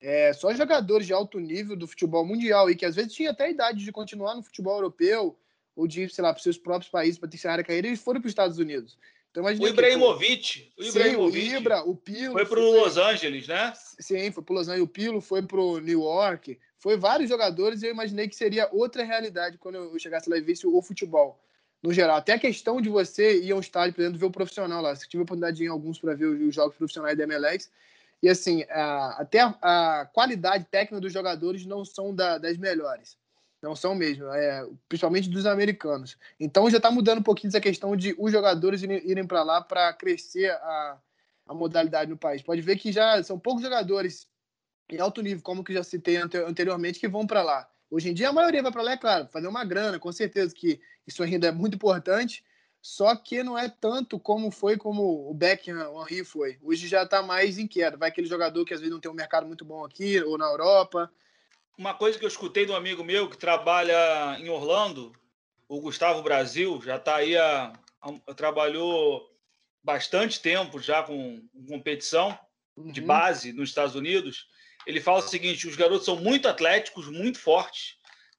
é, 0.00 0.32
só 0.34 0.54
jogadores 0.54 1.06
de 1.06 1.14
alto 1.14 1.40
nível 1.40 1.74
do 1.74 1.88
futebol 1.88 2.24
mundial 2.24 2.70
e 2.70 2.76
que 2.76 2.84
às 2.84 2.94
vezes 2.94 3.14
tinha 3.14 3.30
até 3.30 3.46
a 3.46 3.50
idade 3.50 3.82
de 3.82 3.90
continuar 3.90 4.34
no 4.34 4.42
futebol 4.42 4.76
europeu 4.76 5.36
ou 5.74 5.88
de 5.88 6.02
ir, 6.02 6.10
sei 6.10 6.22
lá, 6.22 6.32
para 6.32 6.42
seus 6.42 6.58
próprios 6.58 6.90
países 6.90 7.18
para 7.18 7.28
terceira 7.28 7.64
carreira, 7.64 7.86
eles 7.86 8.00
foram 8.00 8.20
para 8.20 8.26
os 8.26 8.32
Estados 8.32 8.58
Unidos. 8.58 8.98
Então, 9.30 9.44
o 9.44 9.68
Ibrahimovic, 9.68 10.72
o 10.76 10.84
Ibrahimovic 10.84 11.48
sim, 11.48 11.54
o 11.54 11.58
Ibra, 11.58 11.82
o 11.82 11.94
Pilo 11.94 12.32
foi 12.32 12.46
para 12.46 12.60
o 12.60 12.80
Los 12.80 12.96
Angeles, 12.96 13.46
né? 13.46 13.72
Sim, 13.76 14.30
foi 14.32 14.42
para 14.42 14.54
Los 14.54 14.68
Angeles. 14.68 14.84
O 14.84 14.88
Pilo 14.88 15.20
foi 15.20 15.42
para 15.42 15.60
o 15.60 15.78
New 15.78 16.02
York. 16.02 16.58
Foi 16.78 16.96
vários 16.96 17.28
jogadores 17.28 17.82
e 17.82 17.86
eu 17.86 17.92
imaginei 17.92 18.26
que 18.26 18.34
seria 18.34 18.68
outra 18.72 19.04
realidade 19.04 19.58
quando 19.58 19.76
eu 19.76 19.98
chegasse 19.98 20.28
lá 20.28 20.36
e 20.36 20.40
visse 20.40 20.66
o 20.66 20.82
futebol 20.82 21.38
no 21.82 21.92
geral. 21.92 22.16
Até 22.16 22.32
a 22.34 22.38
questão 22.38 22.80
de 22.80 22.88
você 22.88 23.40
ir 23.40 23.52
a 23.52 23.56
um 23.56 23.60
estádio, 23.60 23.94
por 23.94 24.02
exemplo, 24.02 24.18
ver 24.18 24.26
o 24.26 24.30
profissional 24.30 24.82
lá. 24.82 24.94
Se 24.94 25.08
tive 25.08 25.20
a 25.20 25.24
oportunidade 25.24 25.56
de 25.56 25.64
ir 25.64 25.66
em 25.66 25.70
alguns 25.70 25.98
para 25.98 26.14
ver 26.14 26.26
os 26.26 26.54
jogos 26.54 26.76
profissionais 26.76 27.16
da 27.16 27.24
MLS, 27.24 27.70
e 28.22 28.28
assim, 28.28 28.64
a, 28.68 29.20
até 29.20 29.40
a, 29.40 29.54
a, 29.62 30.06
qualidade 30.06 30.66
técnica 30.70 31.00
dos 31.00 31.12
jogadores 31.12 31.64
não 31.64 31.84
são 31.84 32.14
da, 32.14 32.38
das 32.38 32.56
melhores. 32.56 33.16
Não 33.62 33.74
são 33.74 33.94
mesmo, 33.94 34.24
é, 34.28 34.64
principalmente 34.88 35.28
dos 35.28 35.44
americanos. 35.44 36.16
Então 36.38 36.70
já 36.70 36.76
está 36.76 36.90
mudando 36.90 37.18
um 37.18 37.24
pouquinho 37.24 37.48
essa 37.48 37.60
questão 37.60 37.96
de 37.96 38.14
os 38.18 38.30
jogadores 38.30 38.82
irem, 38.82 39.04
irem 39.08 39.26
para 39.26 39.42
lá 39.42 39.60
para 39.60 39.92
crescer 39.92 40.50
a, 40.50 40.98
a 41.46 41.54
modalidade 41.54 42.10
no 42.10 42.16
país. 42.16 42.40
Pode 42.40 42.60
ver 42.60 42.76
que 42.76 42.92
já 42.92 43.20
são 43.22 43.38
poucos 43.38 43.62
jogadores 43.62 44.28
em 44.90 45.00
alto 45.00 45.20
nível, 45.22 45.42
como 45.42 45.64
que 45.64 45.74
já 45.74 45.82
citei 45.82 46.16
anteriormente, 46.16 47.00
que 47.00 47.08
vão 47.08 47.26
para 47.26 47.42
lá. 47.42 47.68
Hoje 47.90 48.10
em 48.10 48.14
dia 48.14 48.28
a 48.28 48.32
maioria 48.32 48.62
vai 48.62 48.72
para 48.72 48.82
lá, 48.82 48.92
é 48.92 48.96
claro, 48.96 49.28
fazer 49.28 49.48
uma 49.48 49.64
grana, 49.64 49.98
com 49.98 50.12
certeza 50.12 50.54
que 50.54 50.80
isso 51.08 51.22
ainda 51.22 51.48
é 51.48 51.52
muito 51.52 51.74
importante, 51.74 52.44
só 52.82 53.16
que 53.16 53.42
não 53.42 53.58
é 53.58 53.68
tanto 53.68 54.20
como 54.20 54.50
foi 54.50 54.76
como 54.76 55.28
o 55.28 55.32
Beckham, 55.32 55.90
o 55.90 56.02
Henry 56.02 56.22
foi. 56.22 56.58
Hoje 56.62 56.86
já 56.86 57.02
está 57.02 57.22
mais 57.22 57.58
em 57.58 57.66
queda. 57.66 57.96
Vai 57.96 58.10
aquele 58.10 58.26
jogador 58.26 58.64
que 58.64 58.74
às 58.74 58.80
vezes 58.80 58.92
não 58.92 59.00
tem 59.00 59.10
um 59.10 59.14
mercado 59.14 59.46
muito 59.46 59.64
bom 59.64 59.84
aqui 59.84 60.20
ou 60.20 60.36
na 60.36 60.44
Europa. 60.44 61.10
Uma 61.76 61.94
coisa 61.94 62.18
que 62.18 62.24
eu 62.24 62.28
escutei 62.28 62.66
de 62.66 62.72
um 62.72 62.76
amigo 62.76 63.02
meu 63.02 63.28
que 63.28 63.38
trabalha 63.38 64.38
em 64.38 64.50
Orlando, 64.50 65.12
o 65.66 65.80
Gustavo 65.80 66.22
Brasil, 66.22 66.80
já 66.84 66.96
está 66.96 67.16
aí 67.16 67.36
a, 67.36 67.72
a, 68.00 68.34
trabalhou 68.34 69.28
bastante 69.82 70.40
tempo 70.40 70.78
já 70.78 71.02
com, 71.02 71.40
com 71.52 71.66
competição 71.66 72.38
uhum. 72.76 72.92
de 72.92 73.00
base 73.00 73.52
nos 73.52 73.70
Estados 73.70 73.94
Unidos, 73.94 74.46
ele 74.86 75.00
fala 75.00 75.18
o 75.18 75.28
seguinte: 75.28 75.66
os 75.66 75.76
garotos 75.76 76.04
são 76.04 76.16
muito 76.16 76.48
atléticos, 76.48 77.08
muito 77.08 77.38
fortes. 77.38 77.97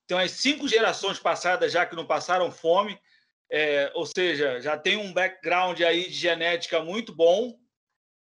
Tem 0.10 0.18
umas 0.18 0.32
cinco 0.32 0.68
gerações 0.68 1.20
passadas 1.20 1.72
já 1.72 1.86
que 1.86 1.96
não 1.96 2.04
passaram 2.04 2.52
fome, 2.52 3.00
é, 3.48 3.92
ou 3.94 4.08
seja, 4.08 4.60
já 4.60 4.76
tem 4.76 4.98
um 4.98 5.14
background 5.14 5.80
aí 5.82 6.10
de 6.10 6.16
genética 6.16 6.84
muito 6.84 7.14
bom. 7.14 7.56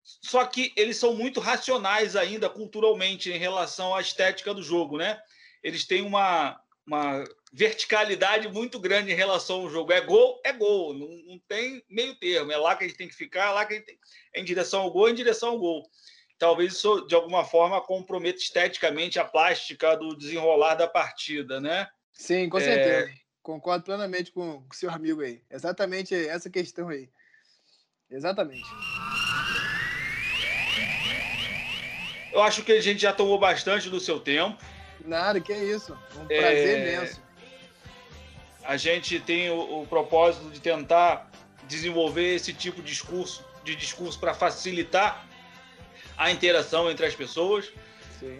Só 0.02 0.46
que 0.46 0.72
eles 0.74 0.96
são 0.96 1.14
muito 1.14 1.38
racionais 1.38 2.16
ainda 2.16 2.48
culturalmente 2.48 3.30
em 3.30 3.36
relação 3.36 3.94
à 3.94 4.00
estética 4.00 4.54
do 4.54 4.62
jogo, 4.62 4.96
né? 4.96 5.20
Eles 5.62 5.84
têm 5.84 6.00
uma, 6.00 6.58
uma 6.86 7.22
verticalidade 7.52 8.48
muito 8.48 8.80
grande 8.80 9.12
em 9.12 9.16
relação 9.16 9.60
ao 9.60 9.68
jogo. 9.68 9.92
É 9.92 10.00
gol, 10.00 10.40
é 10.46 10.54
gol, 10.54 10.94
não, 10.94 11.08
não 11.26 11.38
tem 11.46 11.84
meio 11.90 12.14
termo. 12.14 12.50
É 12.52 12.56
lá 12.56 12.74
que 12.74 12.84
a 12.84 12.88
gente 12.88 12.96
tem 12.96 13.08
que 13.08 13.14
ficar, 13.14 13.50
é 13.50 13.52
lá 13.52 13.66
que 13.66 13.74
a 13.74 13.76
gente 13.76 13.86
tem... 13.86 13.98
é 14.32 14.40
em 14.40 14.44
direção 14.44 14.80
ao 14.80 14.90
gol, 14.90 15.08
é 15.08 15.10
em 15.10 15.14
direção 15.14 15.50
ao 15.50 15.58
gol. 15.58 15.86
Talvez 16.38 16.74
isso, 16.74 17.06
de 17.06 17.14
alguma 17.14 17.44
forma, 17.44 17.80
comprometa 17.80 18.38
esteticamente 18.38 19.18
a 19.18 19.24
plástica 19.24 19.96
do 19.96 20.14
desenrolar 20.14 20.74
da 20.74 20.86
partida, 20.86 21.60
né? 21.60 21.88
Sim, 22.12 22.48
com 22.48 22.60
certeza. 22.60 23.10
É... 23.10 23.14
Concordo 23.42 23.84
plenamente 23.84 24.32
com 24.32 24.58
o 24.58 24.74
seu 24.74 24.90
amigo 24.90 25.22
aí. 25.22 25.40
Exatamente 25.50 26.14
essa 26.14 26.50
questão 26.50 26.88
aí. 26.88 27.08
Exatamente. 28.10 28.68
Eu 32.32 32.42
acho 32.42 32.62
que 32.64 32.72
a 32.72 32.80
gente 32.80 33.00
já 33.00 33.12
tomou 33.12 33.38
bastante 33.38 33.88
do 33.88 33.98
seu 33.98 34.20
tempo. 34.20 34.62
Nada, 35.04 35.40
que 35.40 35.52
é 35.52 35.64
isso. 35.64 35.96
Um 36.16 36.26
prazer 36.26 36.78
é... 36.78 36.96
imenso. 36.96 37.22
A 38.64 38.76
gente 38.76 39.20
tem 39.20 39.48
o, 39.48 39.82
o, 39.82 39.86
propósito 39.86 40.50
de 40.50 40.60
tentar 40.60 41.30
desenvolver 41.68 42.34
esse 42.34 42.52
tipo 42.52 42.82
de 42.82 42.88
discurso, 42.88 43.44
de 43.62 43.76
discurso 43.76 44.18
para 44.18 44.34
facilitar 44.34 45.26
a 46.16 46.30
interação 46.30 46.90
entre 46.90 47.06
as 47.06 47.14
pessoas. 47.14 47.70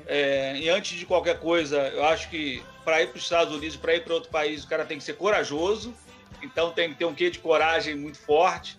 É, 0.07 0.57
e 0.57 0.69
antes 0.69 0.99
de 0.99 1.05
qualquer 1.05 1.39
coisa, 1.39 1.89
eu 1.89 2.05
acho 2.05 2.31
que 2.31 2.62
para 2.85 3.03
ir 3.03 3.09
para 3.09 3.19
os 3.19 3.23
Estados 3.23 3.55
Unidos, 3.55 3.77
para 3.77 3.95
ir 3.95 4.05
para 4.05 4.15
outro 4.15 4.31
país, 4.31 4.65
o 4.65 4.69
cara 4.69 4.85
tem 4.85 4.99
que 4.99 5.05
ser 5.05 5.15
corajoso. 5.15 5.95
Então 6.43 6.73
tem 6.73 6.91
que 6.91 6.97
ter 6.97 7.05
um 7.05 7.15
quê 7.15 7.31
de 7.31 7.39
coragem 7.39 7.95
muito 7.95 8.19
forte. 8.19 8.79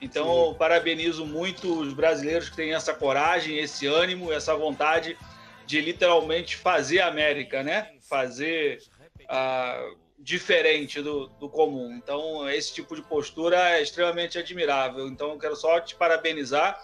Então, 0.00 0.54
parabenizo 0.56 1.26
muito 1.26 1.80
os 1.80 1.92
brasileiros 1.92 2.48
que 2.48 2.56
têm 2.56 2.72
essa 2.72 2.94
coragem, 2.94 3.58
esse 3.58 3.86
ânimo, 3.86 4.32
essa 4.32 4.54
vontade 4.54 5.18
de 5.66 5.80
literalmente 5.80 6.56
fazer 6.56 7.00
a 7.00 7.08
América, 7.08 7.64
né? 7.64 7.90
Fazer 8.08 8.80
uh, 9.24 9.96
diferente 10.18 11.02
do, 11.02 11.26
do 11.40 11.48
comum. 11.48 11.92
Então, 11.96 12.48
esse 12.48 12.72
tipo 12.72 12.94
de 12.94 13.02
postura 13.02 13.76
é 13.76 13.82
extremamente 13.82 14.38
admirável. 14.38 15.08
Então, 15.08 15.32
eu 15.32 15.38
quero 15.38 15.56
só 15.56 15.80
te 15.80 15.96
parabenizar 15.96 16.80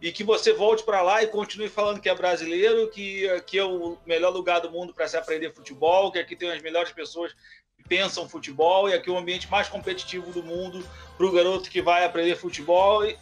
e 0.00 0.12
que 0.12 0.22
você 0.22 0.52
volte 0.52 0.82
para 0.84 1.02
lá 1.02 1.22
e 1.22 1.26
continue 1.26 1.68
falando 1.68 2.00
que 2.00 2.08
é 2.08 2.14
brasileiro, 2.14 2.88
que 2.88 3.28
aqui 3.30 3.58
é 3.58 3.64
o 3.64 3.96
melhor 4.06 4.30
lugar 4.30 4.60
do 4.60 4.70
mundo 4.70 4.94
para 4.94 5.08
se 5.08 5.16
aprender 5.16 5.52
futebol, 5.52 6.12
que 6.12 6.18
aqui 6.18 6.36
tem 6.36 6.50
as 6.50 6.62
melhores 6.62 6.92
pessoas 6.92 7.32
que 7.76 7.82
pensam 7.88 8.28
futebol 8.28 8.88
e 8.88 8.94
aqui 8.94 9.10
é 9.10 9.12
o 9.12 9.18
ambiente 9.18 9.50
mais 9.50 9.68
competitivo 9.68 10.30
do 10.30 10.42
mundo 10.42 10.86
para 11.16 11.26
o 11.26 11.32
garoto 11.32 11.70
que 11.70 11.82
vai 11.82 12.04
aprender 12.04 12.36
futebol. 12.36 13.04
E, 13.04 13.18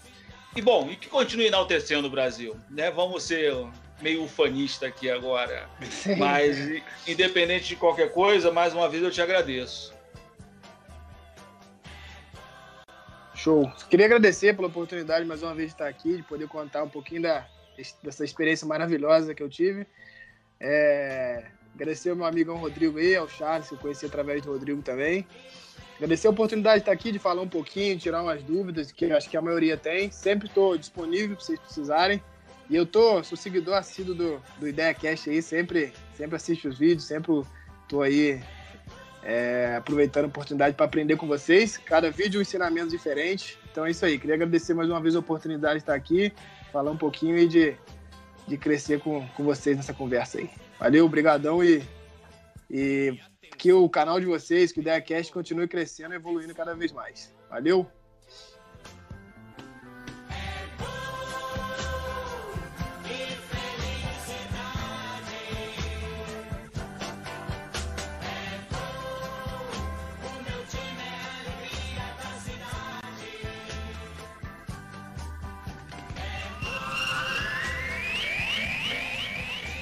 e, 0.55 0.61
bom, 0.61 0.91
e 0.91 0.97
que 0.97 1.09
continue 1.09 1.47
enaltecendo 1.47 2.09
o 2.09 2.11
Brasil. 2.11 2.55
Né? 2.71 2.91
Vamos 2.91 3.23
ser 3.23 3.55
meio 4.03 4.25
ufanista 4.25 4.87
aqui 4.87 5.11
agora. 5.11 5.69
Sim. 5.91 6.17
Mas, 6.17 6.59
independente 7.07 7.69
de 7.69 7.77
qualquer 7.77 8.13
coisa, 8.13 8.53
mais 8.53 8.75
uma 8.75 8.89
vez 8.89 9.03
eu 9.03 9.11
te 9.11 9.23
agradeço. 9.23 9.96
Show. 13.47 13.73
Queria 13.89 14.07
agradecer 14.07 14.57
pela 14.57 14.67
oportunidade 14.67 15.25
mais 15.25 15.41
uma 15.41 15.55
vez 15.55 15.69
de 15.69 15.75
estar 15.75 15.87
aqui, 15.87 16.17
de 16.17 16.23
poder 16.25 16.49
contar 16.49 16.83
um 16.83 16.89
pouquinho 16.89 17.23
da, 17.23 17.47
dessa 18.03 18.25
experiência 18.25 18.67
maravilhosa 18.67 19.37
que 19.37 19.41
eu 19.41 19.49
tive. 19.49 19.87
É, 20.59 21.45
agradecer 21.73 22.11
ao 22.11 22.17
meu 22.17 22.27
amigão 22.27 22.57
Rodrigo 22.57 22.99
aí, 22.99 23.15
ao 23.15 23.29
Charles, 23.29 23.69
que 23.69 23.75
eu 23.75 23.79
conheci 23.79 24.05
através 24.05 24.43
do 24.43 24.51
Rodrigo 24.51 24.83
também. 24.83 25.25
Agradecer 25.95 26.27
a 26.27 26.31
oportunidade 26.31 26.79
de 26.79 26.83
estar 26.83 26.91
aqui, 26.91 27.13
de 27.13 27.21
falar 27.21 27.41
um 27.41 27.49
pouquinho, 27.49 27.97
tirar 27.97 28.21
umas 28.21 28.43
dúvidas, 28.43 28.91
que 28.91 29.05
acho 29.13 29.31
que 29.31 29.37
a 29.37 29.41
maioria 29.43 29.77
tem. 29.77 30.11
Sempre 30.11 30.49
estou 30.49 30.77
disponível 30.77 31.37
para 31.37 31.45
vocês 31.45 31.61
precisarem. 31.61 32.21
E 32.69 32.75
eu 32.75 32.85
tô, 32.85 33.23
sou 33.23 33.39
seguidor 33.39 33.77
assíduo 33.77 34.17
do, 34.17 34.43
do 34.59 34.67
IdeaCast 34.67 35.31
aí, 35.31 35.41
sempre, 35.41 35.93
sempre 36.17 36.35
assisto 36.35 36.67
os 36.67 36.77
vídeos, 36.77 37.05
sempre 37.05 37.45
tô 37.89 38.03
aí 38.03 38.43
é, 39.29 39.75
aproveitando 39.77 40.27
a 40.27 40.29
oportunidade 40.29 40.77
para 40.77 40.87
aprender 40.87 41.17
com 41.17 41.27
vocês. 41.27 41.77
Cada 41.77 42.13
vídeo 42.13 42.39
um 42.39 42.43
ensinamento 42.43 42.91
diferente. 42.91 43.59
Então 43.69 43.85
é 43.85 43.91
isso 43.91 44.07
aí. 44.07 44.21
Queria 44.21 44.37
agradecer 44.37 44.73
mais 44.73 44.89
uma 44.89 45.01
vez 45.01 45.17
a 45.17 45.19
oportunidade 45.19 45.75
de 45.75 45.81
estar 45.81 45.95
aqui, 45.95 46.33
falar 46.73 46.93
um 46.93 46.97
pouquinho 46.97 47.37
e 47.37 47.49
de, 47.49 47.77
de 48.47 48.57
crescer 48.57 49.01
com, 49.01 49.27
com 49.37 49.43
vocês 49.43 49.77
nessa 49.77 49.93
conversa 49.93 50.39
aí. 50.39 50.49
Valeu, 50.79 51.05
obrigadão 51.05 51.65
e, 51.65 51.83
e 52.71 53.19
que 53.59 53.73
o 53.73 53.89
canal 53.89 54.21
de 54.21 54.27
vocês, 54.27 54.71
que 54.71 54.79
o 54.79 54.83
IdeaCast, 54.83 55.33
continue 55.33 55.67
crescendo 55.67 56.15
e 56.15 56.17
evoluindo 56.17 56.55
cada 56.55 56.77
vez 56.77 56.93
mais. 56.93 57.35
Valeu! 57.51 57.85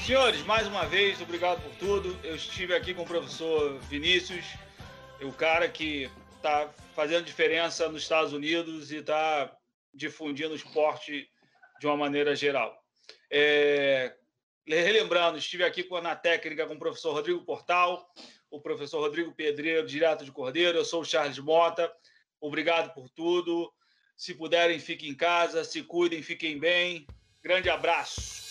Senhores, 0.04 0.42
mais 0.42 0.66
uma 0.66 0.84
vez, 0.84 1.18
obrigado 1.22 1.62
por 1.62 1.74
tudo. 1.76 2.20
Eu 2.22 2.36
estive 2.36 2.74
aqui 2.74 2.92
com 2.92 3.04
o 3.04 3.06
professor 3.06 3.78
Vinícius, 3.84 4.44
o 5.22 5.32
cara 5.32 5.66
que 5.66 6.10
está 6.36 6.68
fazendo 6.94 7.24
diferença 7.24 7.88
nos 7.88 8.02
Estados 8.02 8.34
Unidos 8.34 8.92
e 8.92 8.96
está 8.96 9.50
difundindo 9.94 10.52
o 10.52 10.56
esporte 10.56 11.26
de 11.80 11.86
uma 11.86 11.96
maneira 11.96 12.36
geral. 12.36 12.78
É, 13.30 14.14
relembrando, 14.66 15.38
estive 15.38 15.64
aqui 15.64 15.88
na 16.02 16.14
técnica 16.14 16.66
com 16.66 16.74
o 16.74 16.78
professor 16.78 17.14
Rodrigo 17.14 17.42
Portal, 17.42 18.06
o 18.50 18.60
professor 18.60 19.00
Rodrigo 19.00 19.32
Pedreiro, 19.32 19.86
direto 19.86 20.22
de 20.22 20.30
Cordeiro. 20.30 20.76
Eu 20.76 20.84
sou 20.84 21.00
o 21.00 21.04
Charles 21.06 21.38
Mota. 21.38 21.90
Obrigado 22.38 22.92
por 22.92 23.08
tudo. 23.08 23.72
Se 24.14 24.34
puderem, 24.34 24.78
fiquem 24.78 25.08
em 25.08 25.14
casa. 25.14 25.64
Se 25.64 25.82
cuidem, 25.82 26.22
fiquem 26.22 26.58
bem. 26.58 27.06
Grande 27.42 27.70
abraço. 27.70 28.43